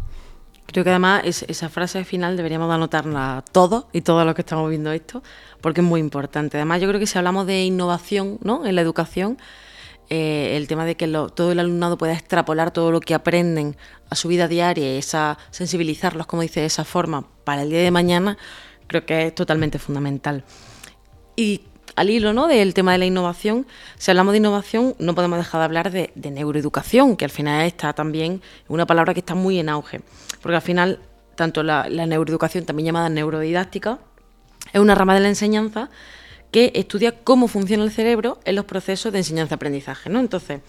[0.67, 4.91] Creo que además esa frase final deberíamos anotarla todos y todos los que estamos viendo
[4.91, 5.23] esto,
[5.61, 6.57] porque es muy importante.
[6.57, 8.65] Además, yo creo que si hablamos de innovación ¿no?
[8.65, 9.37] en la educación,
[10.09, 13.75] eh, el tema de que todo el alumnado pueda extrapolar todo lo que aprenden
[14.09, 17.81] a su vida diaria y esa, sensibilizarlos, como dice, de esa forma para el día
[17.81, 18.37] de mañana,
[18.87, 20.43] creo que es totalmente fundamental.
[21.35, 21.61] Y
[21.95, 22.47] al hilo ¿no?
[22.47, 23.65] del tema de la innovación,
[23.97, 27.93] si hablamos de innovación, no podemos dejar de hablar de, neuroeducación, que al final está
[27.93, 30.01] también una palabra que está muy en auge,
[30.41, 30.99] porque al final
[31.35, 33.99] tanto la, neuroeducación, también llamada neurodidáctica,
[34.73, 35.89] es una rama de la enseñanza
[36.55, 40.09] que estudia cómo funciona el cerebro en los procesos de enseñanza-aprendizaje.
[40.09, 40.21] ¿no?
[40.21, 40.61] Entonces,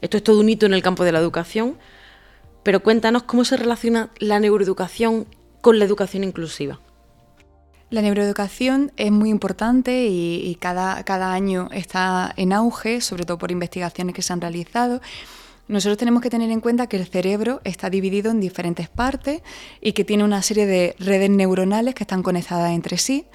[0.00, 1.76] esto es todo un hito en el campo de la educación,
[2.62, 5.26] pero cuéntanos cómo se relaciona la neuroeducación
[5.60, 6.80] con la educación inclusiva.
[7.90, 13.50] La neuroeducación es muy importante y, cada, cada, año está en auge, sobre todo por
[13.50, 15.02] investigaciones que se han realizado.
[15.68, 19.42] Nosotros tenemos que tener en cuenta que el cerebro está dividido en diferentes partes
[19.82, 23.26] y que tiene una serie de redes neuronales que están conectadas entre sí,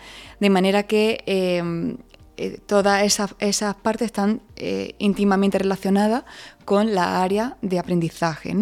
[0.43, 1.95] de manera que em,
[2.35, 3.01] eh, todas
[3.39, 6.25] esas, partes están eh, íntimamente relacionadas
[6.65, 8.53] con la área de aprendizaje.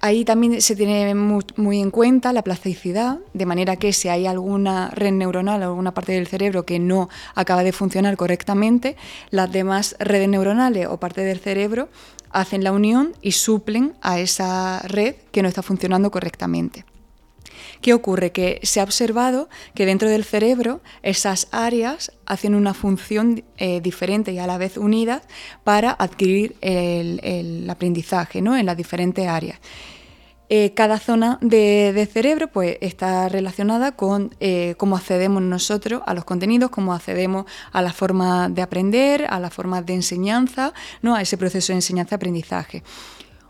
[0.00, 4.90] Ahí también se tiene muy, en cuenta la plasticidad, de manera que si hay alguna
[4.90, 8.96] red neuronal o alguna parte del cerebro que no acaba de funcionar correctamente,
[9.30, 11.88] las demás redes neuronales o parte del cerebro
[12.30, 16.84] hacen la unión y suplen a esa red que no está funcionando correctamente.
[17.80, 18.32] ¿Qué ocurre?
[18.32, 24.32] Que se ha observado que dentro del cerebro esas áreas hacen una función eh, diferente
[24.32, 25.22] y a la vez unidas
[25.62, 28.56] para adquirir el, aprendizaje ¿no?
[28.56, 29.58] en las diferentes áreas.
[30.50, 36.24] Eh, cada zona de, cerebro pues, está relacionada con eh, cómo accedemos nosotros a los
[36.24, 41.14] contenidos, cómo accedemos a la forma de aprender, a la forma de enseñanza, ¿no?
[41.14, 42.82] a ese proceso de enseñanza-aprendizaje.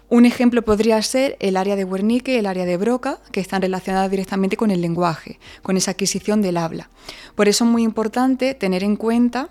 [0.09, 4.11] Un ejemplo podría ser el área de Wernicke, el área de Broca, que están relacionadas
[4.11, 6.91] directamente con el lenguaje, con esa adquisición del habla.
[7.35, 9.49] Por eso es muy importante tener en cuenta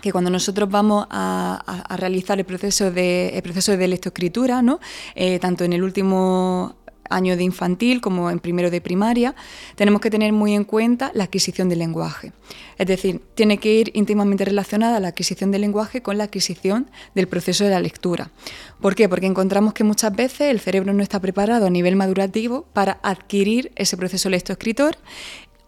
[0.00, 4.80] que cuando nosotros vamos a, realizar el proceso de, el lectoescritura, ¿no?
[5.14, 6.76] Eh, tanto en el último
[7.10, 9.34] año de infantil como en primero de primaria,
[9.74, 12.32] tenemos que tener muy en cuenta la adquisición del lenguaje.
[12.78, 17.28] Es decir, tiene que ir íntimamente relacionada la adquisición del lenguaje con la adquisición del
[17.28, 18.30] proceso de la lectura.
[18.80, 19.08] ¿Por qué?
[19.08, 23.72] Porque encontramos que muchas veces el cerebro no está preparado a nivel madurativo para adquirir
[23.76, 24.96] ese proceso lectoescritor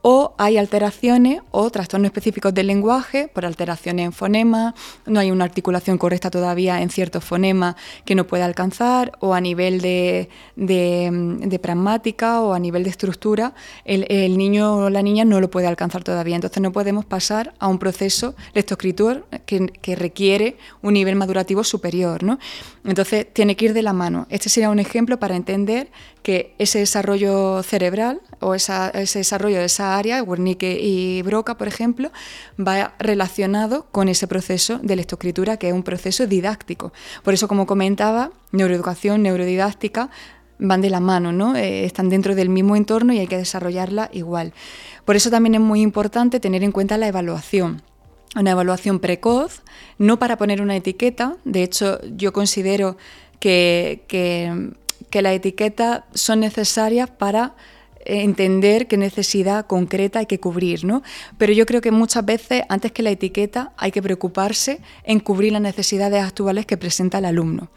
[0.02, 4.74] o hay alteraciones o trastornos específicos del lenguaje por alteraciones en fonema,
[5.06, 9.40] no hay una articulación correcta todavía en ciertos fonemas que no puede alcanzar, o a
[9.40, 15.40] nivel de, de, pragmática o a nivel de estructura, el, niño o la niña no
[15.40, 16.34] lo puede alcanzar todavía.
[16.34, 22.24] Entonces no podemos pasar a un proceso lectoescritor que, que requiere un nivel madurativo superior.
[22.24, 22.38] ¿no?
[22.84, 24.26] Entonces tiene que ir de la mano.
[24.30, 25.90] Este sería un ejemplo para entender
[26.22, 32.10] que ese desarrollo cerebral o ese desarrollo de esa área, Wernicke y Broca, por ejemplo,
[32.58, 36.92] va relacionado con ese proceso de lectoescritura, que es un proceso didáctico.
[37.22, 40.10] Por eso, como comentaba, neuroeducación, neurodidáctica
[40.58, 41.56] van de la mano, ¿no?
[41.56, 44.52] Eh, están dentro del mismo entorno y hay que desarrollarla igual.
[45.04, 47.82] Por eso también es muy importante tener en cuenta la evaluación
[48.34, 49.62] una evaluación precoz,
[49.98, 52.96] no para poner una etiqueta, de hecho yo considero
[53.40, 54.70] que, que,
[55.10, 57.54] que las etiquetas son necesarias para
[58.04, 61.02] entender qué necesidad concreta hay que cubrir, ¿no?
[61.38, 65.52] Pero yo creo que muchas veces, antes que la etiqueta, hay que preocuparse en cubrir
[65.52, 67.70] las necesidades actuales que presenta el alumno.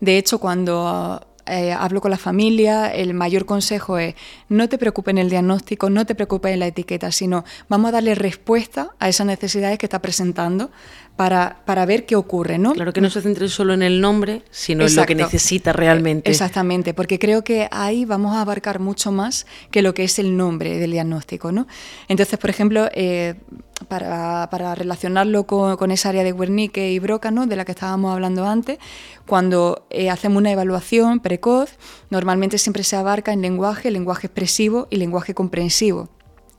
[0.00, 4.14] De hecho, cuando eh, hablo con la familia, el mayor consejo es
[4.48, 7.92] no te preocupes en el diagnóstico, no te preocupes en la etiqueta, sino vamos a
[7.92, 10.70] darle respuesta a esas necesidades que está presentando
[11.18, 12.74] para, para ver qué ocurre, ¿no?
[12.74, 16.30] Claro, que no se centre solo en el nombre, sino en lo que necesita realmente.
[16.30, 20.36] Exactamente, porque creo que ahí vamos a abarcar mucho más que lo que es el
[20.36, 21.66] nombre del diagnóstico, ¿no?
[22.06, 23.34] Entonces, por ejemplo, eh,
[23.88, 27.48] para, para, relacionarlo con, con, esa área de Wernicke y Broca, ¿no?
[27.48, 28.78] de la que estábamos hablando antes,
[29.26, 31.70] cuando eh, hacemos una evaluación precoz,
[32.10, 36.10] normalmente siempre se abarca en lenguaje, lenguaje expresivo y lenguaje comprensivo.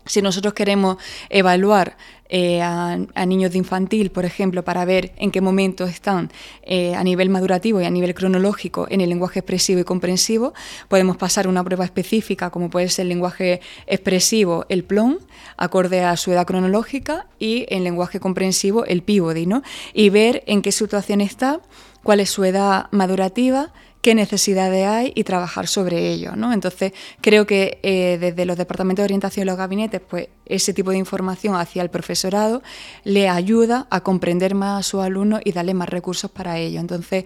[0.10, 0.98] Si nosotros queremos
[1.30, 1.96] evaluar
[2.30, 2.98] eh, a,
[3.28, 6.32] niños de infantil, por ejemplo, para ver en qué momento están
[6.64, 10.56] eh, a nivel madurativo y a nivel cronológico en el lenguaje expresivo y comprensivo,
[10.88, 15.20] podemos pasar una prueba específica, como puede ser el lenguaje expresivo, el PLON,
[15.58, 19.62] acorde a su edad cronológica, y en lenguaje comprensivo, el Peabody, ¿no?
[19.94, 21.60] y ver en qué situación está,
[22.02, 23.72] cuál es su edad madurativa,
[24.02, 26.36] qué necesidades hay y trabajar sobre ello.
[26.36, 26.54] ¿no?
[26.54, 30.92] Entonces, creo que eh, desde los departamentos de orientación y los gabinetes, pues ese tipo
[30.92, 32.62] de información hacia el profesorado
[33.04, 36.80] le ayuda a comprender más a sus alumnos y darle más recursos para ello.
[36.80, 37.26] Entonces,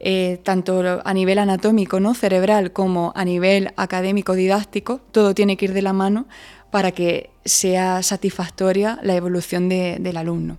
[0.00, 2.14] eh, tanto a nivel anatómico, ¿no?
[2.14, 6.26] cerebral, como a nivel académico didáctico, todo tiene que ir de la mano
[6.70, 10.58] para que sea satisfactoria la evolución del alumno.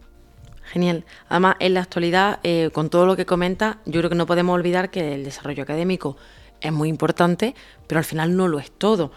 [0.72, 1.06] Genial.
[1.30, 4.56] Además, en la actualidad, eh, con todo lo que comenta, yo creo que no podemos
[4.56, 6.18] olvidar que el desarrollo académico
[6.62, 7.56] es muy importante,
[7.88, 9.12] pero al final no lo es todo.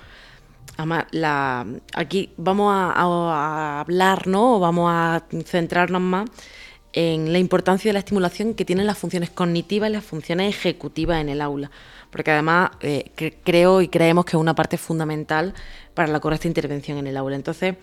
[0.76, 4.60] Además, la, aquí vamos a, hablar, ¿no?
[4.60, 6.28] vamos a centrarnos más
[6.92, 11.20] en la importancia de la estimulación que tienen las funciones cognitivas y las funciones ejecutivas
[11.20, 11.70] en el aula.
[12.10, 13.10] Porque además eh,
[13.44, 15.54] creo y creemos que es una parte fundamental
[15.94, 17.36] para la correcta intervención en el aula.
[17.36, 17.76] Entonces,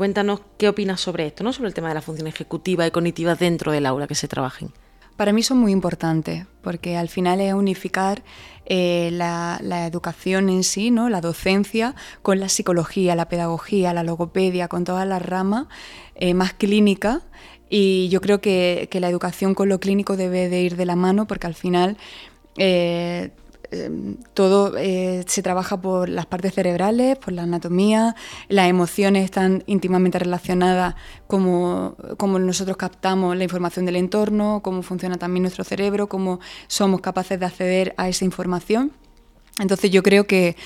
[0.00, 1.52] Cuéntanos qué opinas sobre esto, ¿no?
[1.52, 4.70] sobre el tema de la función ejecutiva y cognitiva dentro del aula que se trabajen.
[5.18, 8.22] Para mí son muy importantes, porque al final es unificar
[8.64, 11.10] eh, la, educación en sí, ¿no?
[11.10, 15.66] la docencia, con la psicología, la pedagogía, la logopedia, con todas las ramas
[16.14, 17.20] eh, más clínicas.
[17.68, 20.96] Y yo creo que, que, la educación con lo clínico debe de ir de la
[20.96, 21.98] mano, porque al final
[22.56, 23.32] eh,
[23.72, 28.16] Em, todo eh, se trabaja por las partes cerebrales, por la anatomía,
[28.48, 30.96] las emociones están íntimamente relacionadas
[31.28, 37.00] como, como nosotros captamos la información del entorno, cómo funciona también nuestro cerebro, cómo somos
[37.00, 38.92] capaces de acceder a esa información.
[39.58, 40.56] Entonces yo creo que,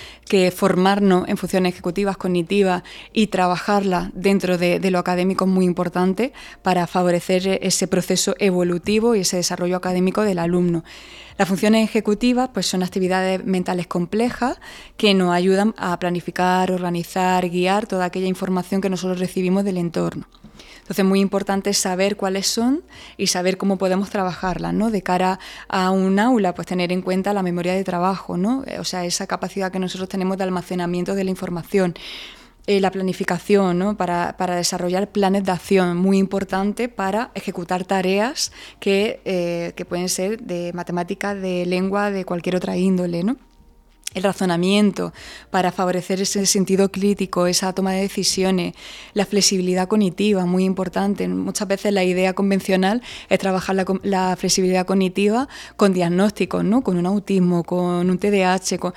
[0.55, 2.83] formarnos en funciones ejecutivas, cognitivas
[3.13, 6.33] y trabajarlas dentro de, lo académico es muy importante
[6.63, 10.85] para favorecer ese proceso evolutivo y ese desarrollo académico del alumno.
[11.37, 14.59] Las funciones ejecutivas pues, son actividades mentales complejas
[14.97, 20.27] que nos ayudan a planificar, organizar, guiar toda aquella información que nosotros recibimos del entorno.
[20.85, 22.83] Entonces, muy importante saber cuáles son
[23.17, 24.91] y saber cómo podemos trabajarlas, ¿no?
[24.91, 28.65] De cara a un aula, pues tener en cuenta la memoria de trabajo, ¿no?
[28.79, 31.95] O sea, esa capacidad que nosotros tenemos de almacenamiento de la información.
[32.67, 33.97] Eh, la planificación ¿no?
[33.97, 40.09] para, para, desarrollar planes de acción, muy importante para ejecutar tareas que, eh, que pueden
[40.09, 43.23] ser de matemáticas, de lengua, de cualquier otra índole.
[43.23, 43.37] ¿no?
[44.15, 45.13] El razonamiento
[45.51, 48.75] para favorecer ese sentido crítico, esa toma de decisiones,
[49.13, 51.27] la flexibilidad cognitiva, muy importante.
[51.29, 56.83] Muchas veces la idea convencional es trabajar la, flexibilidad cognitiva con diagnósticos, ¿no?
[56.83, 58.93] con un autismo, con un TDAH,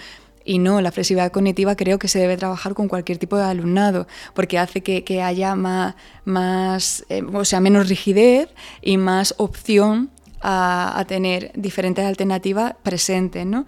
[0.46, 4.08] y no, la flexibilidad cognitiva creo que se debe trabajar con cualquier tipo de alumnado,
[4.34, 8.48] porque hace que, haya más, más eh, o sea, menos rigidez
[8.82, 10.10] y más opción
[10.40, 13.66] a, a tener diferentes alternativas presentes, ¿no?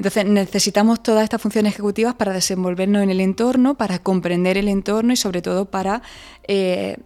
[0.00, 5.12] Entonces necesitamos todas estas funciones ejecutivas para desenvolvernos en el entorno, para comprender el entorno
[5.12, 6.00] y sobre todo para
[6.48, 6.96] eh,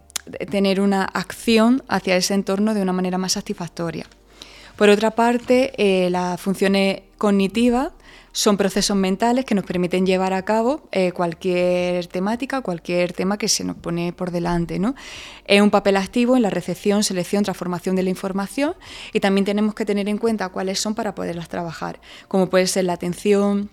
[0.49, 4.07] tener una acción hacia ese entorno de una manera más satisfactoria.
[4.77, 7.91] Por otra parte, eh, las funciones cognitivas
[8.35, 13.49] son procesos mentales que nos permiten llevar a cabo eh, cualquier temática, cualquier tema que
[13.49, 14.81] se nos pone por delante.
[14.81, 14.97] ¿no?
[15.47, 18.75] Es un papel activo en la recepción, selección, transformación de la información
[19.13, 22.87] y también tenemos que tener en cuenta cuáles son para poderlas trabajar, como puede ser
[22.87, 23.71] la atención,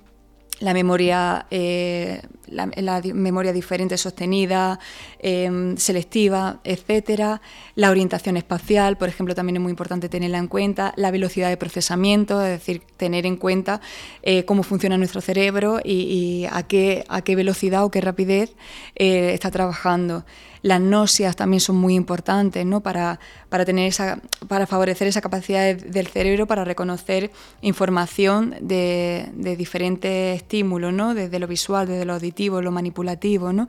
[0.62, 4.80] la memoria, eh, la, memoria diferente sostenida,
[5.20, 7.42] em, selectiva, etcétera,
[7.76, 11.58] la orientación espacial, por ejemplo, también es muy importante tenerla en cuenta, la velocidad de
[11.58, 13.82] procesamiento, es decir, tener en cuenta
[14.22, 18.56] eh, cómo funciona nuestro cerebro y, a, qué, a qué velocidad o qué rapidez
[18.96, 20.24] eh, está trabajando.
[20.64, 22.82] Las náuseas también son muy importantes ¿no?
[22.82, 27.32] para, para, tener esa, para favorecer esa capacidad del cerebro para reconocer
[27.62, 31.16] información de, diferentes estímulos, ¿no?
[31.16, 33.52] desde lo visual, desde lo auditivo, lo manipulativo.
[33.54, 33.68] ¿no?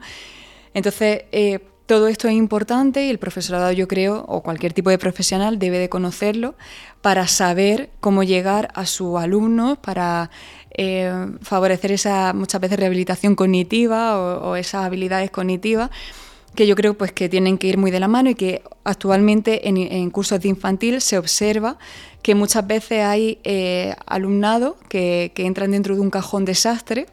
[0.75, 4.99] Entonces, eh, todo esto es importante y el profesorado, yo creo, o cualquier tipo de
[4.99, 6.55] profesional debe de conocerlo
[7.01, 10.29] para saber cómo llegar a sus alumnos, para
[10.71, 15.89] eh, favorecer esa muchas veces rehabilitación cognitiva o esas habilidades cognitivas
[16.55, 19.67] que yo creo pues que tienen que ir muy de la mano y que actualmente
[19.67, 21.77] en, cursos de infantil se observa
[22.21, 27.07] que muchas veces hay eh, alumnado que, que entran dentro de un cajón desastre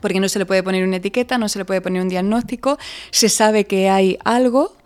[0.00, 2.78] porque no se le puede poner una etiqueta, no se le puede poner un diagnóstico,
[3.10, 4.76] se sabe que hay algo,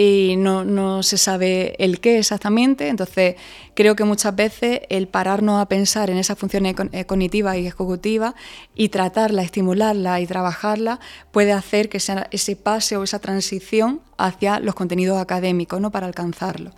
[0.00, 2.86] y no, se sabe el qué exactamente.
[2.86, 3.34] Entonces,
[3.74, 8.34] creo que muchas veces el pararnos a pensar en esas funciones eh, cognitivas y ejecutivas
[8.76, 11.00] y tratarla, estimularla y trabajarla
[11.32, 15.90] puede hacer que sea ese pase o esa transición hacia los contenidos académicos, ¿no?
[15.90, 16.70] Para alcanzarlo.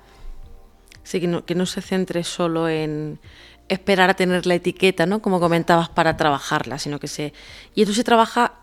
[1.02, 3.18] Sí, que no, que no se centre solo en
[3.68, 5.20] esperar a tener la etiqueta, ¿no?
[5.20, 7.34] Como comentabas, para trabajarla, sino que se...
[7.74, 8.54] Y esto se trabaja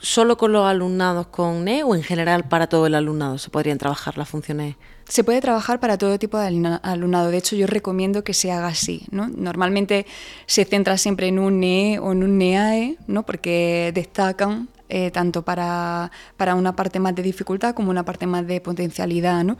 [0.00, 3.78] solo con los alumnados con NE o en general para todo el alumnado se podrían
[3.78, 4.76] trabajar las funciones?
[5.08, 6.46] Se puede trabajar para todo tipo de
[6.82, 7.30] alumnado.
[7.30, 9.06] De hecho, yo recomiendo que se haga así.
[9.10, 9.28] ¿no?
[9.28, 10.06] Normalmente
[10.46, 13.24] se centra siempre en un NE o en un NEAE, ¿no?
[13.24, 18.46] porque destacan eh, tanto para, para, una parte más de dificultad como una parte más
[18.46, 19.44] de potencialidad.
[19.44, 19.56] ¿no?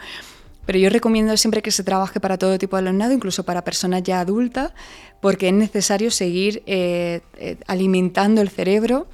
[0.67, 4.03] Pero yo recomiendo siempre que se trabaje para todo tipo de alumnado, incluso para personas
[4.03, 4.73] ya adultas,
[5.23, 9.07] porque es necesario seguir eh, eh, alimentando el cerebro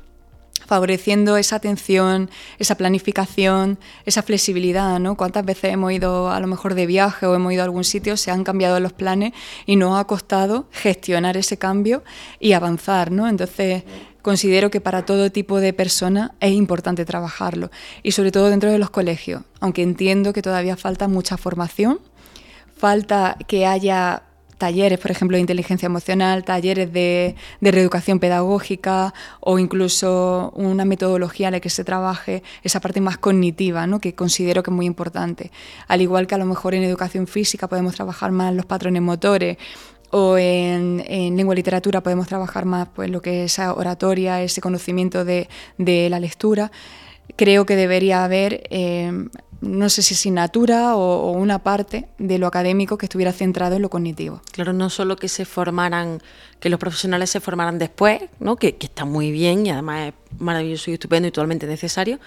[0.66, 5.16] favoreciendo esa atención, esa planificación, esa flexibilidad, ¿no?
[5.16, 8.16] ¿Cuántas veces hemos ido a lo mejor de viaje o hemos ido a algún sitio,
[8.16, 9.32] se han cambiado los planes
[9.66, 12.02] y nos ha costado gestionar ese cambio
[12.40, 13.28] y avanzar, ¿no?
[13.28, 13.84] Entonces,
[14.22, 17.70] considero que para todo tipo de personas es importante trabajarlo
[18.02, 22.00] y sobre todo dentro de los colegios, aunque entiendo que todavía falta mucha formación,
[22.74, 24.22] falta que haya
[24.58, 31.52] talleres, por ejemplo, de inteligencia emocional, talleres de, reeducación pedagógica o incluso una metodología en
[31.52, 34.00] la que se trabaje esa parte más cognitiva, ¿no?
[34.00, 35.50] que considero que es muy importante.
[35.88, 39.56] Al igual que a lo mejor en educación física podemos trabajar más los patrones motores
[40.16, 41.02] o en,
[41.36, 45.48] lengua y literatura podemos trabajar más pues, lo que es esa oratoria, ese conocimiento de,
[45.76, 46.70] la lectura.
[47.36, 49.28] Creo que debería haber eh,
[49.64, 53.90] no sé si asignatura o, una parte de lo académico que estuviera centrado en lo
[53.90, 54.40] cognitivo.
[54.52, 56.20] Claro, no solo que se formaran,
[56.60, 58.56] que los profesionales se formaran después, ¿no?
[58.56, 62.18] que, está muy bien y además es maravilloso y estupendo y totalmente necesario,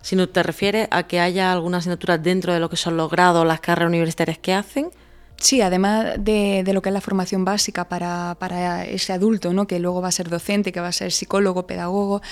[0.00, 3.46] sino te refieres a que haya alguna asignatura dentro de lo que son los grados,
[3.46, 4.90] las carreras universitarias que hacen.
[5.36, 9.68] Sí, además de, lo que es la formación básica para, para, ese adulto, ¿no?
[9.68, 12.22] que luego va a ser docente, que va a ser psicólogo, pedagogo,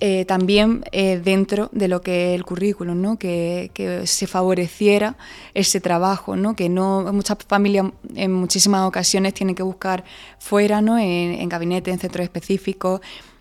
[0.00, 3.18] eh, también eh, dentro de lo que es el currículum, ¿no?
[3.18, 3.70] que,
[4.04, 5.16] se favoreciera
[5.54, 6.56] ese trabajo, ¿no?
[6.56, 10.04] que no muchas familias en muchísimas ocasiones tienen que buscar
[10.38, 10.98] fuera, ¿no?
[10.98, 13.00] en, en gabinetes, en centros específicos,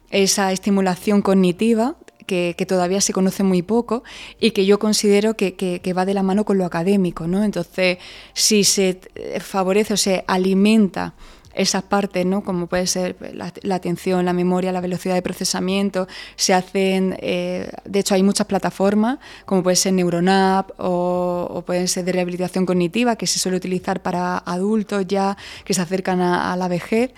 [0.09, 4.03] esa estimulación cognitiva que, todavía se conoce muy poco
[4.39, 7.27] y que yo considero que, que, va de la mano con lo académico.
[7.27, 7.43] ¿no?
[7.43, 7.97] Entonces,
[8.33, 8.99] si se
[9.39, 11.13] favorece o se alimenta
[11.53, 12.43] esas partes, ¿no?
[12.43, 17.99] como puede ser la, atención, la memoria, la velocidad de procesamiento, se hacen, eh, de
[17.99, 23.27] hecho hay muchas plataformas, como puede ser Neuronap o, pueden ser de rehabilitación cognitiva, que
[23.27, 27.11] se suele utilizar para adultos ya que se acercan a, la vejez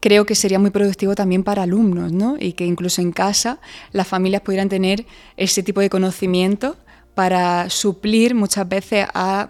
[0.00, 2.36] creo que sería muy productivo también para alumnos, ¿no?
[2.38, 3.58] Y que incluso en casa
[3.92, 5.06] las familias pudieran tener
[5.36, 6.76] ese tipo de conocimiento
[7.14, 9.48] para suplir muchas veces a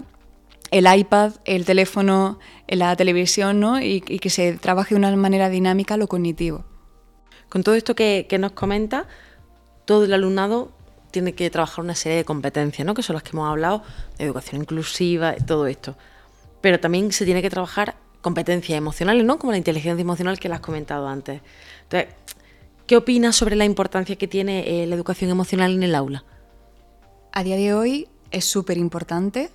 [0.71, 2.39] el iPad, el teléfono,
[2.69, 3.81] la televisión, ¿no?
[3.81, 6.65] y, que se trabaje de una manera dinámica lo cognitivo.
[7.49, 9.07] Con todo esto que, nos comenta,
[9.85, 10.73] todo el alumnado
[11.11, 12.95] tiene que trabajar una serie de competencias, ¿no?
[12.95, 13.83] que son las que hemos hablado,
[14.19, 15.97] educación inclusiva, todo esto.
[16.61, 19.39] Pero también se tiene que trabajar competencias emocionales, ¿no?
[19.39, 21.41] como la inteligencia emocional que las has comentado antes.
[21.85, 22.13] Entonces,
[22.87, 26.25] ¿qué opinas sobre la importancia que tiene eh, la educación emocional en el aula?
[27.33, 29.51] A día de hoy es súper importante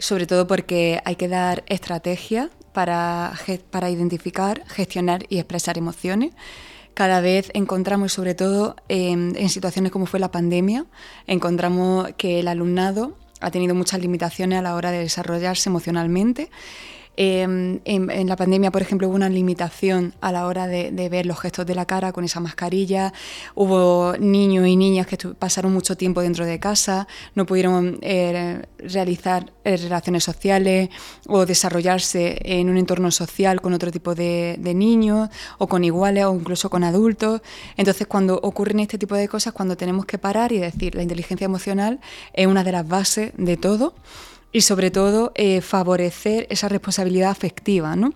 [0.00, 3.32] sobre todo porque hay que dar estrategia para,
[3.70, 6.32] para identificar, gestionar y expresar emociones.
[6.94, 10.86] Cada vez encontramos, sobre todo en, situaciones como fue la pandemia,
[11.26, 16.50] encontramos que el alumnado ha tenido muchas limitaciones a la hora de desarrollarse emocionalmente.
[17.22, 21.38] Em, en, la pandemia, por ejemplo, hubo una limitación a la hora de, ver los
[21.38, 23.12] gestos de la cara con esa mascarilla.
[23.54, 29.52] Hubo niños y niñas que pasaron mucho tiempo dentro de casa, no pudieron eh, realizar
[29.64, 30.88] eh, relaciones sociales
[31.26, 36.24] o desarrollarse en un entorno social con otro tipo de, de niños o con iguales
[36.24, 37.42] o incluso con adultos.
[37.76, 41.44] Entonces, cuando ocurren este tipo de cosas, cuando tenemos que parar y decir, la inteligencia
[41.44, 42.00] emocional
[42.32, 43.92] es una de las bases de todo
[44.52, 48.12] y sobre todo eh, favorecer esa responsabilidad afectiva, ¿no?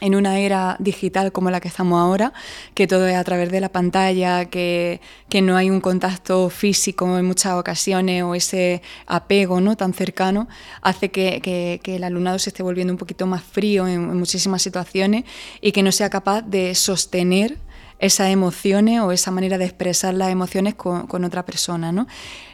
[0.00, 2.32] en una era digital como la que estamos ahora,
[2.74, 5.00] que todo es a través de la pantalla, que,
[5.42, 9.76] no hay un contacto físico en muchas ocasiones o ese apego ¿no?
[9.76, 10.48] tan cercano,
[10.82, 15.24] hace que, el alumnado se esté volviendo un poquito más frío en, muchísimas situaciones
[15.60, 17.56] y que no sea capaz de sostener
[17.98, 21.92] esas emociones o esa manera de expresar las emociones con, otra persona.
[21.92, 22.06] ¿no?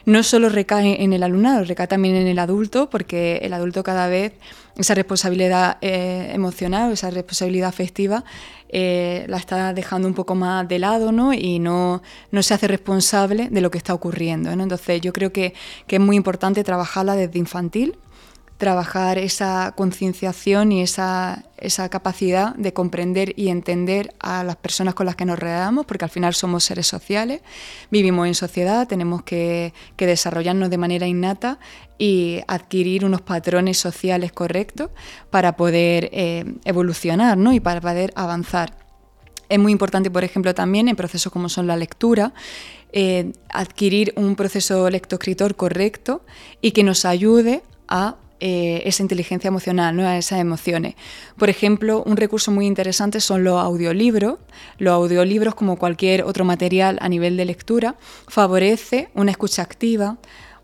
[0.05, 4.07] no solo recae en el alumnado, recae también en el adulto, porque el adulto cada
[4.07, 4.33] vez
[4.77, 8.23] esa responsabilidad eh, emocional, esa responsabilidad afectiva,
[8.69, 11.31] eh, la está dejando un poco más de lado ¿no?
[11.31, 14.51] y no, no se hace responsable de lo que está ocurriendo.
[14.51, 15.53] Entonces yo creo que,
[15.87, 17.97] que es muy importante trabajarla desde infantil
[18.57, 25.05] trabajar esa concienciación y esa, esa, capacidad de comprender y entender a las personas con
[25.05, 27.41] las que nos rodeamos, porque al final somos seres sociales,
[27.91, 31.59] vivimos en sociedad, tenemos que, desarrollarnos de manera innata
[31.97, 34.89] y adquirir unos patrones sociales correctos
[35.29, 37.51] para poder eh, evolucionar ¿no?
[37.53, 38.77] y para poder avanzar.
[39.49, 42.33] Es muy importante, por ejemplo, también en procesos como son la lectura,
[42.93, 46.23] eh, adquirir un proceso lectoescritor correcto
[46.61, 50.05] y que nos ayude a eh, esa inteligencia emocional, ¿no?
[50.05, 50.95] a esas emociones.
[51.37, 54.39] Por ejemplo, un recurso muy interesante son los audiolibros.
[54.77, 57.95] Los audiolibros, como cualquier otro material a nivel de lectura,
[58.27, 60.17] favorece una escucha activa,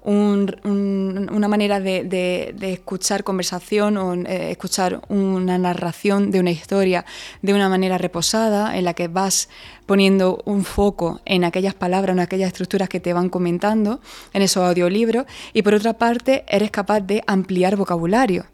[0.04, 7.06] una manera de, escuchar conversación o eh, escuchar una narración de una historia
[7.42, 9.50] de una manera reposada, en la que vas
[9.86, 14.00] poniendo un foco en aquellas palabras, en aquellas estructuras que te van comentando
[14.34, 18.46] en esos audiolibros, y por otra parte eres capaz de ampliar vocabulario.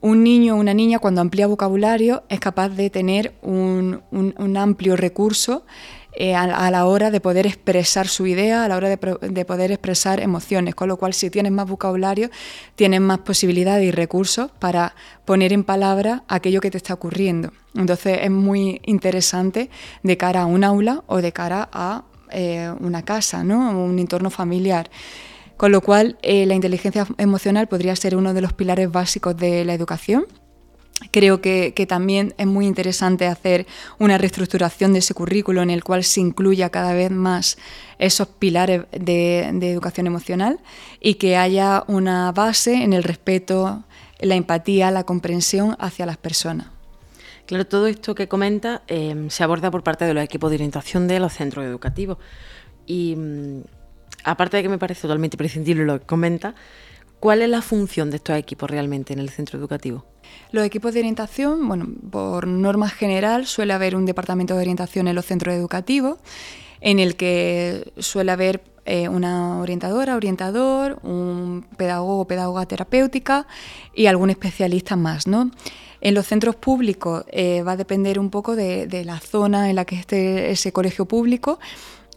[0.00, 4.96] Un niño o una niña cuando amplía vocabulario es capaz de tener un, un amplio
[4.96, 5.64] recurso
[6.16, 10.20] eh, a, la hora de poder expresar su idea, a la hora de, poder expresar
[10.20, 12.30] emociones, con lo cual si tienes más vocabulario,
[12.76, 14.94] tienes más posibilidades y recursos para
[15.24, 17.52] poner en palabra aquello que te está ocurriendo.
[17.74, 19.70] Entonces es muy interesante
[20.04, 23.70] de cara a un aula o de cara a eh, una casa, ¿no?
[23.84, 24.90] un entorno familiar.
[25.56, 29.64] Con lo cual, eh, la inteligencia emocional podría ser uno de los pilares básicos de
[29.64, 30.26] la educación
[31.10, 33.66] Creo que, también es muy interesante hacer
[33.98, 37.58] una reestructuración de ese currículo en el cual se incluya cada vez más
[37.98, 40.60] esos pilares de, educación emocional
[41.00, 43.84] y que haya una base en el respeto,
[44.20, 46.68] la empatía, la comprensión hacia las personas.
[47.46, 51.06] Claro, todo esto que comenta eh, se aborda por parte de los equipos de orientación
[51.06, 52.18] de los centros educativos.
[52.86, 53.62] Y mm,
[54.24, 56.54] aparte de que me parece totalmente imprescindible lo que comenta,
[57.24, 60.04] ¿cuál es la función de estos equipos realmente en el centro educativo?
[60.50, 65.14] Los equipos de orientación, bueno, por norma general suele haber un departamento de orientación en
[65.14, 66.18] los centros educativos
[66.82, 73.46] en el que suele haber eh, una orientadora, orientador, un pedagogo pedagoga terapéutica
[73.94, 75.50] y algún especialista más, ¿no?
[76.02, 79.76] En los centros públicos eh, va a depender un poco de, de, la zona en
[79.76, 81.58] la que esté ese colegio público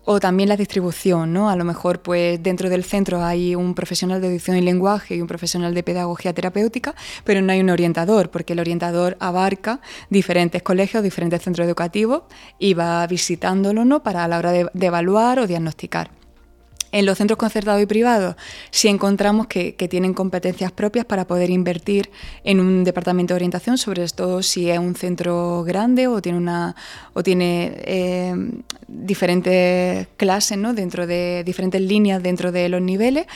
[0.09, 1.49] o también la distribución, ¿no?
[1.49, 5.21] A lo mejor pues dentro del centro hay un profesional de audición y lenguaje y
[5.21, 6.95] un profesional de pedagogía terapéutica,
[7.25, 12.23] pero no hay un orientador, porque el orientador abarca diferentes colegios, diferentes centros educativos
[12.57, 14.01] y va visitándolo, ¿no?
[14.01, 16.16] Para a la hora de evaluar o diagnosticar.
[16.91, 18.35] En los centros concertados y privados
[18.71, 22.09] sí encontramos que, tienen competencias propias para poder invertir
[22.43, 26.75] en un departamento de orientación, sobre todo si es un centro grande o tiene, una,
[27.13, 28.35] o tiene eh,
[28.87, 30.73] diferentes clases ¿no?
[30.73, 33.27] dentro de diferentes líneas dentro de los niveles.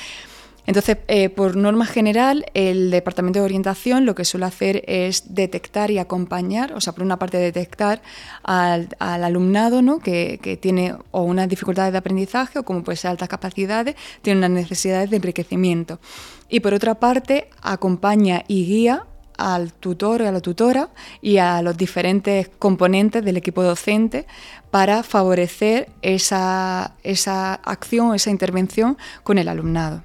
[0.67, 5.89] Entonces, eh, por norma general, el Departamento de Orientación lo que suele hacer es detectar
[5.89, 8.01] y acompañar, o sea, por una parte detectar
[8.43, 9.99] al, alumnado ¿no?
[9.99, 14.51] que, tiene o unas dificultades de aprendizaje o como puede ser altas capacidades, tiene unas
[14.51, 15.99] necesidades de enriquecimiento.
[16.47, 19.05] Y por otra parte, acompaña y guía
[19.37, 20.89] al tutor y a la tutora
[21.21, 24.27] y a los diferentes componentes del equipo docente
[24.69, 30.03] para favorecer esa, esa acción, esa intervención con el alumnado.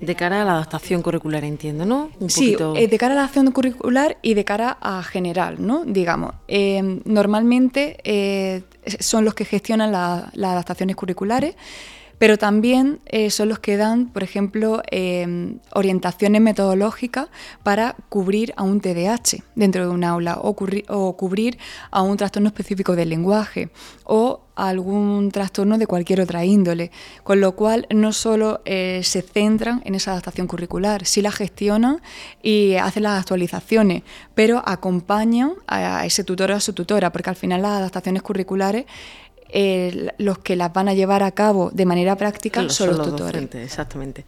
[0.00, 2.10] De cara a la adaptación curricular, entiendo, ¿no?
[2.28, 5.84] sí, eh, de cara a la adaptación curricular y de cara a general, ¿no?
[5.84, 8.62] Digamos, eh, normalmente eh,
[9.00, 11.56] son los que gestionan las adaptaciones curriculares,
[12.18, 17.28] pero también eh, son los que dan, por ejemplo, em, orientaciones metodológicas
[17.62, 21.58] para cubrir a un TDAH dentro de un aula o, cubrir
[21.90, 23.70] a un trastorno específico del lenguaje
[24.04, 26.90] o algún trastorno de cualquier otra índole,
[27.22, 32.00] con lo cual no solo eh, se centran en esa adaptación curricular, sí la gestionan
[32.42, 34.02] y hacen las actualizaciones,
[34.34, 38.86] pero acompañan a ese tutor o a su tutora, porque al final las adaptaciones curriculares
[39.48, 43.54] eh, los que las van a llevar a cabo de manera práctica son, los, tutores.
[43.54, 44.24] exactamente.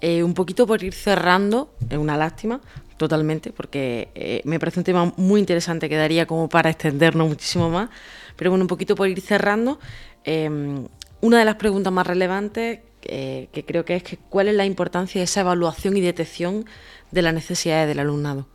[0.00, 2.60] Eh, un poquito por ir cerrando, es una lástima,
[2.96, 7.90] totalmente, porque me parece un tema muy interesante que daría como para extendernos muchísimo más.
[8.36, 9.78] Pero bueno, un poquito por ir cerrando,
[10.24, 10.86] em,
[11.20, 14.66] una de las preguntas más relevantes eh, que creo que es que cuál es la
[14.66, 16.66] importancia de esa evaluación y detección
[17.10, 18.48] de las necesidades del alumnado.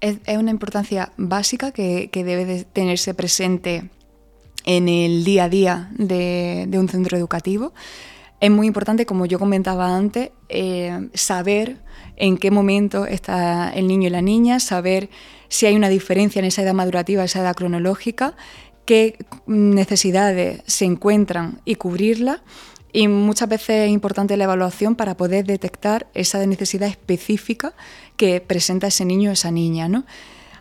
[0.00, 3.88] Es, una importancia básica que, debe de tenerse presente
[4.64, 7.72] en el día a día de, un centro educativo.
[8.40, 11.78] Es muy importante, como yo comentaba antes, eh, saber
[12.16, 15.10] en qué momento está el niño y la niña, saber
[15.48, 18.34] si hay una diferencia en esa edad madurativa, esa edad cronológica,
[18.84, 22.40] qué necesidades se encuentran y cubrirlas.
[22.92, 27.72] Y muchas veces es importante la evaluación para poder detectar esa necesidad específica
[28.16, 29.88] que presenta ese niño o esa niña.
[29.88, 30.04] ¿no?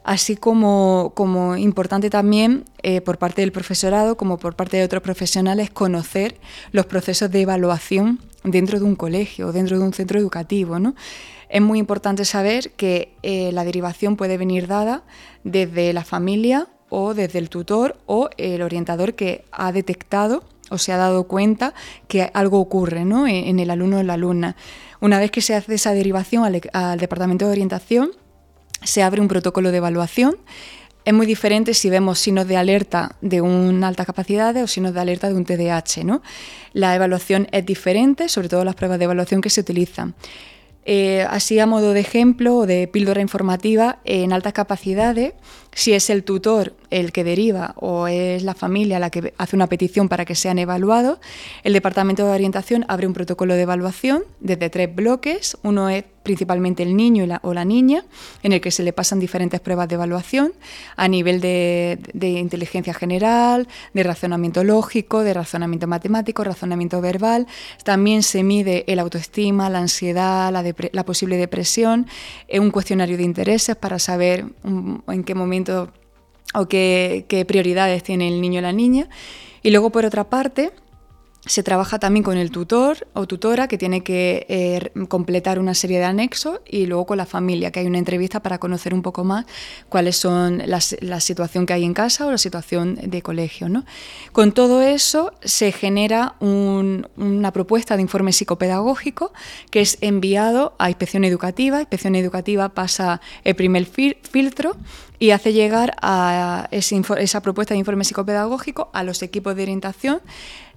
[0.04, 5.04] Así como, como importante también eh, por parte del profesorado, como por parte de otros
[5.04, 6.40] profesionales, conocer
[6.72, 10.80] los procesos de evaluación dentro de un colegio o dentro de un centro educativo.
[10.80, 10.96] ¿no?
[11.50, 15.04] Es muy importante saber que eh, la derivación puede venir dada
[15.44, 20.94] desde la familia o desde el tutor o el orientador que ha detectado o se
[20.94, 21.74] ha dado cuenta
[22.08, 23.28] que algo ocurre ¿no?
[23.28, 24.56] en, el alumno o la alumna.
[25.00, 28.12] Una vez que se hace esa derivación al departamento de orientación,
[28.84, 30.38] se abre un protocolo de evaluación
[31.04, 35.00] es muy diferente si vemos signos de alerta de una alta capacidad o signos de
[35.00, 36.04] alerta de un TDAH.
[36.04, 36.22] ¿no?
[36.74, 40.14] La evaluación es diferente, sobre todo las pruebas de evaluación que se utilizan.
[40.84, 45.34] Eh, así a modo de ejemplo o de píldora informativa, en altas capacidades,
[45.74, 49.68] si es el tutor el que deriva o es la familia la que hace una
[49.68, 51.20] petición para que sean evaluados,
[51.64, 55.58] el Departamento de Orientación abre un protocolo de evaluación desde tres bloques.
[55.64, 58.06] Uno es principalmente el niño o la niña,
[58.44, 60.54] en el que se le pasan diferentes pruebas de evaluación
[60.96, 67.48] a nivel de, inteligencia general, de razonamiento lógico, de razonamiento matemático, razonamiento verbal.
[67.84, 72.08] También se mide el autoestima, la ansiedad, la, posible depresión,
[72.54, 75.61] un cuestionario de intereses para saber mm, en qué momento
[76.54, 79.08] o qué, prioridades tiene el niño o la niña.
[79.64, 80.72] Y luego, por otra parte,
[81.46, 85.98] se trabaja también con el tutor o tutora que tiene que eh, completar una serie
[85.98, 89.24] de anexos y luego con la familia, que hay una entrevista para conocer un poco
[89.24, 89.46] más
[89.90, 93.70] cuáles son la situación que hay en casa o la situación de colegio.
[93.70, 93.86] ¿no?
[94.32, 99.34] Con todo eso se genera una propuesta de informe psicopedagógico
[99.72, 101.80] que es enviado a inspección educativa.
[101.80, 104.76] Inspección educativa pasa el primer filtro
[105.22, 110.20] y hace llegar a esa propuesta de informe psicopedagógico a los equipos de orientación,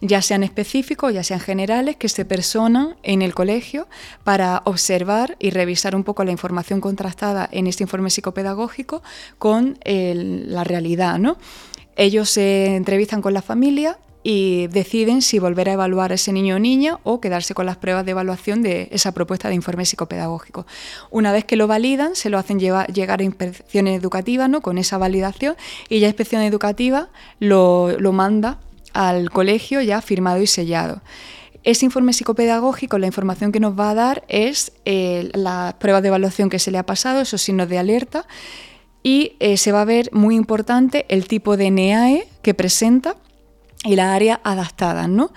[0.06, 3.88] ya sean específicos, ya sean generales, que se personan en el colegio
[4.22, 9.02] para observar y revisar un poco la información contrastada en este informe psicopedagógico
[9.38, 11.18] con la realidad.
[11.18, 11.38] ¿no?
[11.96, 16.56] Ellos se entrevistan con la familia y deciden si volver a evaluar a ese niño
[16.56, 20.66] o niña o quedarse con las pruebas de evaluación de esa propuesta de informe psicopedagógico.
[21.10, 24.62] Una vez que lo validan, se lo hacen llegar a inspección educativa ¿no?
[24.62, 25.56] con esa validación
[25.90, 28.58] y ya inspección educativa lo, manda
[28.94, 31.02] al colegio ya firmado y sellado.
[31.64, 36.08] Ese informe psicopedagógico, la información que nos va a dar es eh, las pruebas de
[36.08, 38.26] evaluación que se le ha pasado, esos signos de alerta,
[39.02, 43.16] y eh, se va a ver muy importante el tipo de NEAE que presenta
[43.84, 45.30] y las áreas adaptadas, ¿no?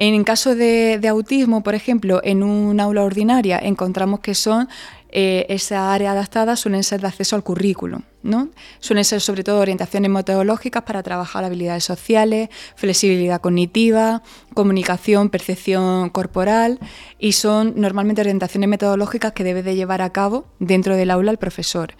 [0.00, 4.68] En caso de, autismo, por ejemplo, en un aula ordinaria encontramos que son
[5.10, 8.48] eh, esas áreas adaptadas suelen ser de acceso al currículum, ¿no?
[8.78, 14.22] Suelen ser sobre todo orientaciones metodológicas para trabajar habilidades sociales, flexibilidad cognitiva,
[14.54, 16.78] comunicación, percepción corporal
[17.18, 21.38] y son normalmente orientaciones metodológicas que debe de llevar a cabo dentro del aula el
[21.38, 21.94] profesor.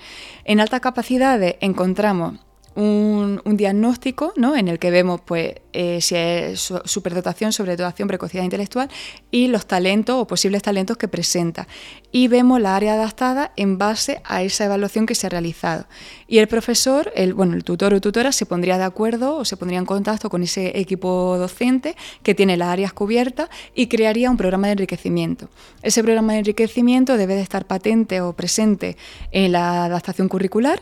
[0.45, 2.48] En altas capacidades encontramos
[2.79, 4.57] un, diagnóstico ¿no?
[4.57, 8.89] en el que vemos pues, eh, si es superdotación, sobredotación, precocidad intelectual
[9.33, 11.67] y los talentos o posibles talentos que presenta.
[12.13, 15.87] Y vemos la área adaptada en base a esa evaluación que se ha realizado.
[16.29, 19.57] Y el profesor, el, bueno, el tutor o tutora se pondría de acuerdo o se
[19.57, 24.37] pondría en contacto con ese equipo docente que tiene las áreas cubiertas y crearía un
[24.37, 25.49] programa de enriquecimiento.
[25.83, 28.97] Ese programa de enriquecimiento debe de estar patente o presente
[29.33, 30.81] en la adaptación curricular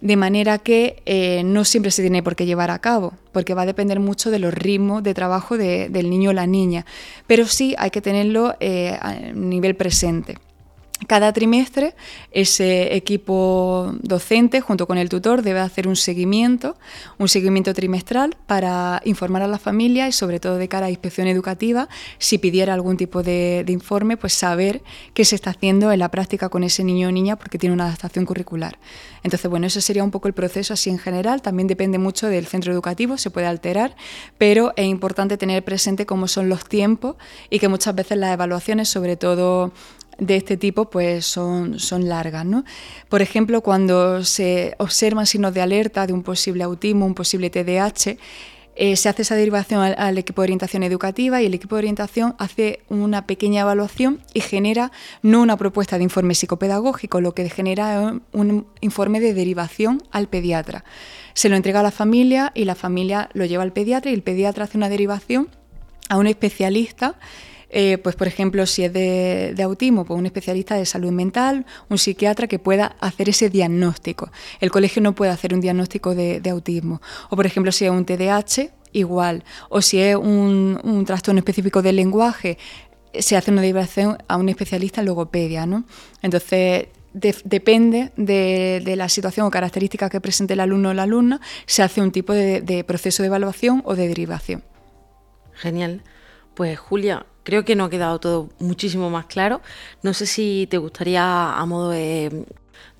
[0.00, 3.62] de manera que eh, no siempre se tiene por qué llevar a cabo, porque va
[3.62, 6.84] a depender mucho de los ritmos de trabajo del niño o la niña,
[7.26, 10.38] pero sí hay que tenerlo eh, a nivel presente.
[11.06, 11.94] Cada trimestre
[12.30, 16.74] ese equipo docente junto con el tutor debe hacer un seguimiento,
[17.18, 21.26] un seguimiento trimestral para informar a la familia y sobre todo de cara a inspección
[21.26, 24.82] educativa, si pidiera algún tipo de, informe, pues saber
[25.12, 27.84] qué se está haciendo en la práctica con ese niño o niña porque tiene una
[27.84, 28.78] adaptación curricular.
[29.22, 32.46] Entonces, bueno, eso sería un poco el proceso así en general, también depende mucho del
[32.46, 33.94] centro educativo, se puede alterar,
[34.38, 37.16] pero es importante tener presente cómo son los tiempos
[37.50, 39.72] y que muchas veces las evaluaciones, sobre todo
[40.18, 42.44] de este tipo pues son, son largas.
[42.44, 42.64] ¿no?
[43.08, 48.16] Por ejemplo, cuando se observan signos de alerta de un posible autismo, un posible TDAH,
[48.78, 52.34] eh, se hace esa derivación al, equipo de orientación educativa y el equipo de orientación
[52.38, 54.92] hace una pequeña evaluación y genera
[55.22, 60.28] no una propuesta de informe psicopedagógico, lo que genera es un informe de derivación al
[60.28, 60.84] pediatra.
[61.32, 64.22] Se lo entrega a la familia y la familia lo lleva al pediatra y el
[64.22, 65.48] pediatra hace una derivación
[66.10, 67.18] a un especialista
[67.78, 71.98] eh, pues por ejemplo, si es de, autismo, pues un especialista de salud mental, un
[71.98, 74.30] psiquiatra que pueda hacer ese diagnóstico.
[74.60, 77.02] El colegio no puede hacer un diagnóstico de, autismo.
[77.28, 79.44] O por ejemplo, si es un TDAH, igual.
[79.68, 82.56] O si es un, trastorno específico del lenguaje,
[83.12, 85.66] se hace una derivación a un especialista en logopedia.
[85.66, 85.84] ¿no?
[86.22, 91.82] Entonces, depende de, la situación o características que presente el alumno o la alumna, se
[91.82, 94.64] hace un tipo de, de proceso de evaluación o de derivación.
[95.52, 96.04] Genial.
[96.54, 99.62] Pues Julia, creo que no ha quedado todo muchísimo más claro.
[100.02, 102.44] No sé si te gustaría, a modo de,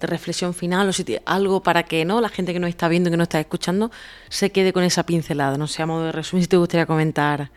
[0.01, 3.17] reflexión final, o si algo para que no la gente que nos está viendo, que
[3.17, 3.91] nos está escuchando,
[4.29, 5.59] se quede con esa pincelada.
[5.59, 7.51] No sé, a modo de resumen, si te gustaría comentar.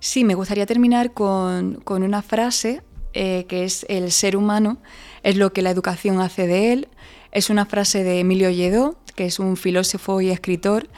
[0.00, 2.82] Sí, me gustaría terminar con, una frase
[3.14, 4.78] eh, que es el ser humano
[5.22, 6.88] es lo que la educación hace de él.
[7.32, 10.88] Es una frase de Emilio Lledó, que es un filósofo y escritor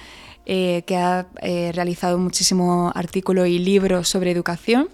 [0.44, 4.88] eh, que ha eh, realizado muchísimos artículos y libros sobre educación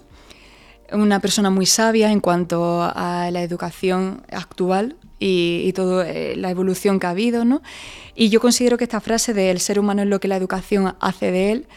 [0.93, 6.99] una persona muy sabia en cuanto a la educación actual y, toda eh, la evolución
[6.99, 7.45] que ha habido.
[7.45, 7.61] ¿no?
[8.15, 10.95] Y yo considero que esta frase de el ser humano es lo que la educación
[10.99, 11.67] hace de él,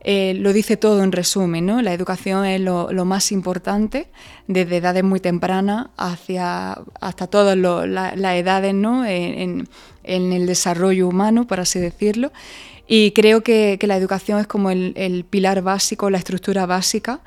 [0.00, 1.66] eh, lo dice todo en resumen.
[1.66, 1.80] ¿no?
[1.82, 4.08] La educación es lo, más importante
[4.46, 9.04] desde edades muy tempranas hacia, hasta todas las edades ¿no?
[9.06, 9.68] en,
[10.02, 12.32] el desarrollo humano, por así decirlo.
[12.90, 17.20] Y creo que, la educación es como el, el pilar básico, la estructura básica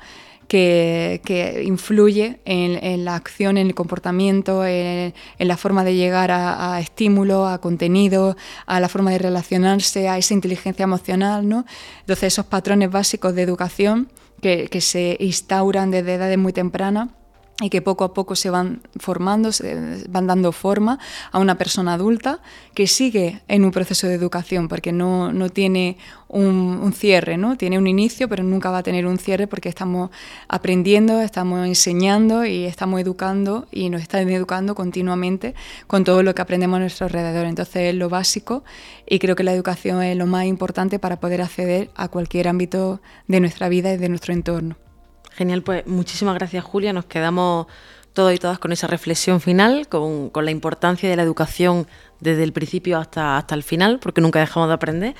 [0.48, 7.50] que, influye en, la acción, en el comportamiento, en, la forma de llegar a, estímulos,
[7.50, 8.36] a contenido,
[8.66, 11.48] a la forma de relacionarse, a esa inteligencia emocional.
[11.48, 11.64] ¿no?
[12.00, 17.08] Entonces, esos patrones básicos de educación que, que se instauran desde edades muy tempranas
[17.62, 20.98] y que poco a poco se van formando, se van dando forma
[21.30, 22.40] a una persona adulta
[22.74, 25.96] que sigue en un proceso de educación, porque no, no tiene
[26.28, 27.56] un, cierre, ¿no?
[27.56, 30.10] tiene un inicio, pero nunca va a tener un cierre porque estamos
[30.48, 35.54] aprendiendo, estamos enseñando y estamos educando y nos están educando continuamente
[35.86, 37.46] con todo lo que aprendemos a nuestro alrededor.
[37.46, 38.64] Entonces es lo básico
[39.06, 43.00] y creo que la educación es lo más importante para poder acceder a cualquier ámbito
[43.28, 44.76] de nuestra vida y de nuestro entorno.
[45.34, 46.92] Genial, pues muchísimas gracias Julia.
[46.92, 47.66] Nos quedamos
[48.12, 51.86] todos y todas con esa reflexión final, con, la importancia de la educación
[52.20, 55.14] desde el principio hasta, hasta el final, porque nunca dejamos de aprender.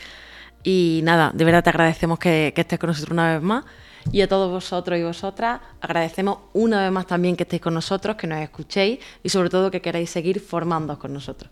[0.62, 3.64] Y nada, de verdad te agradecemos que, que estés con nosotros una vez más.
[4.10, 8.16] Y a todos vosotros y vosotras agradecemos una vez más también que estéis con nosotros,
[8.16, 11.50] que nos escuchéis y sobre todo que queráis seguir formándoos con nosotros.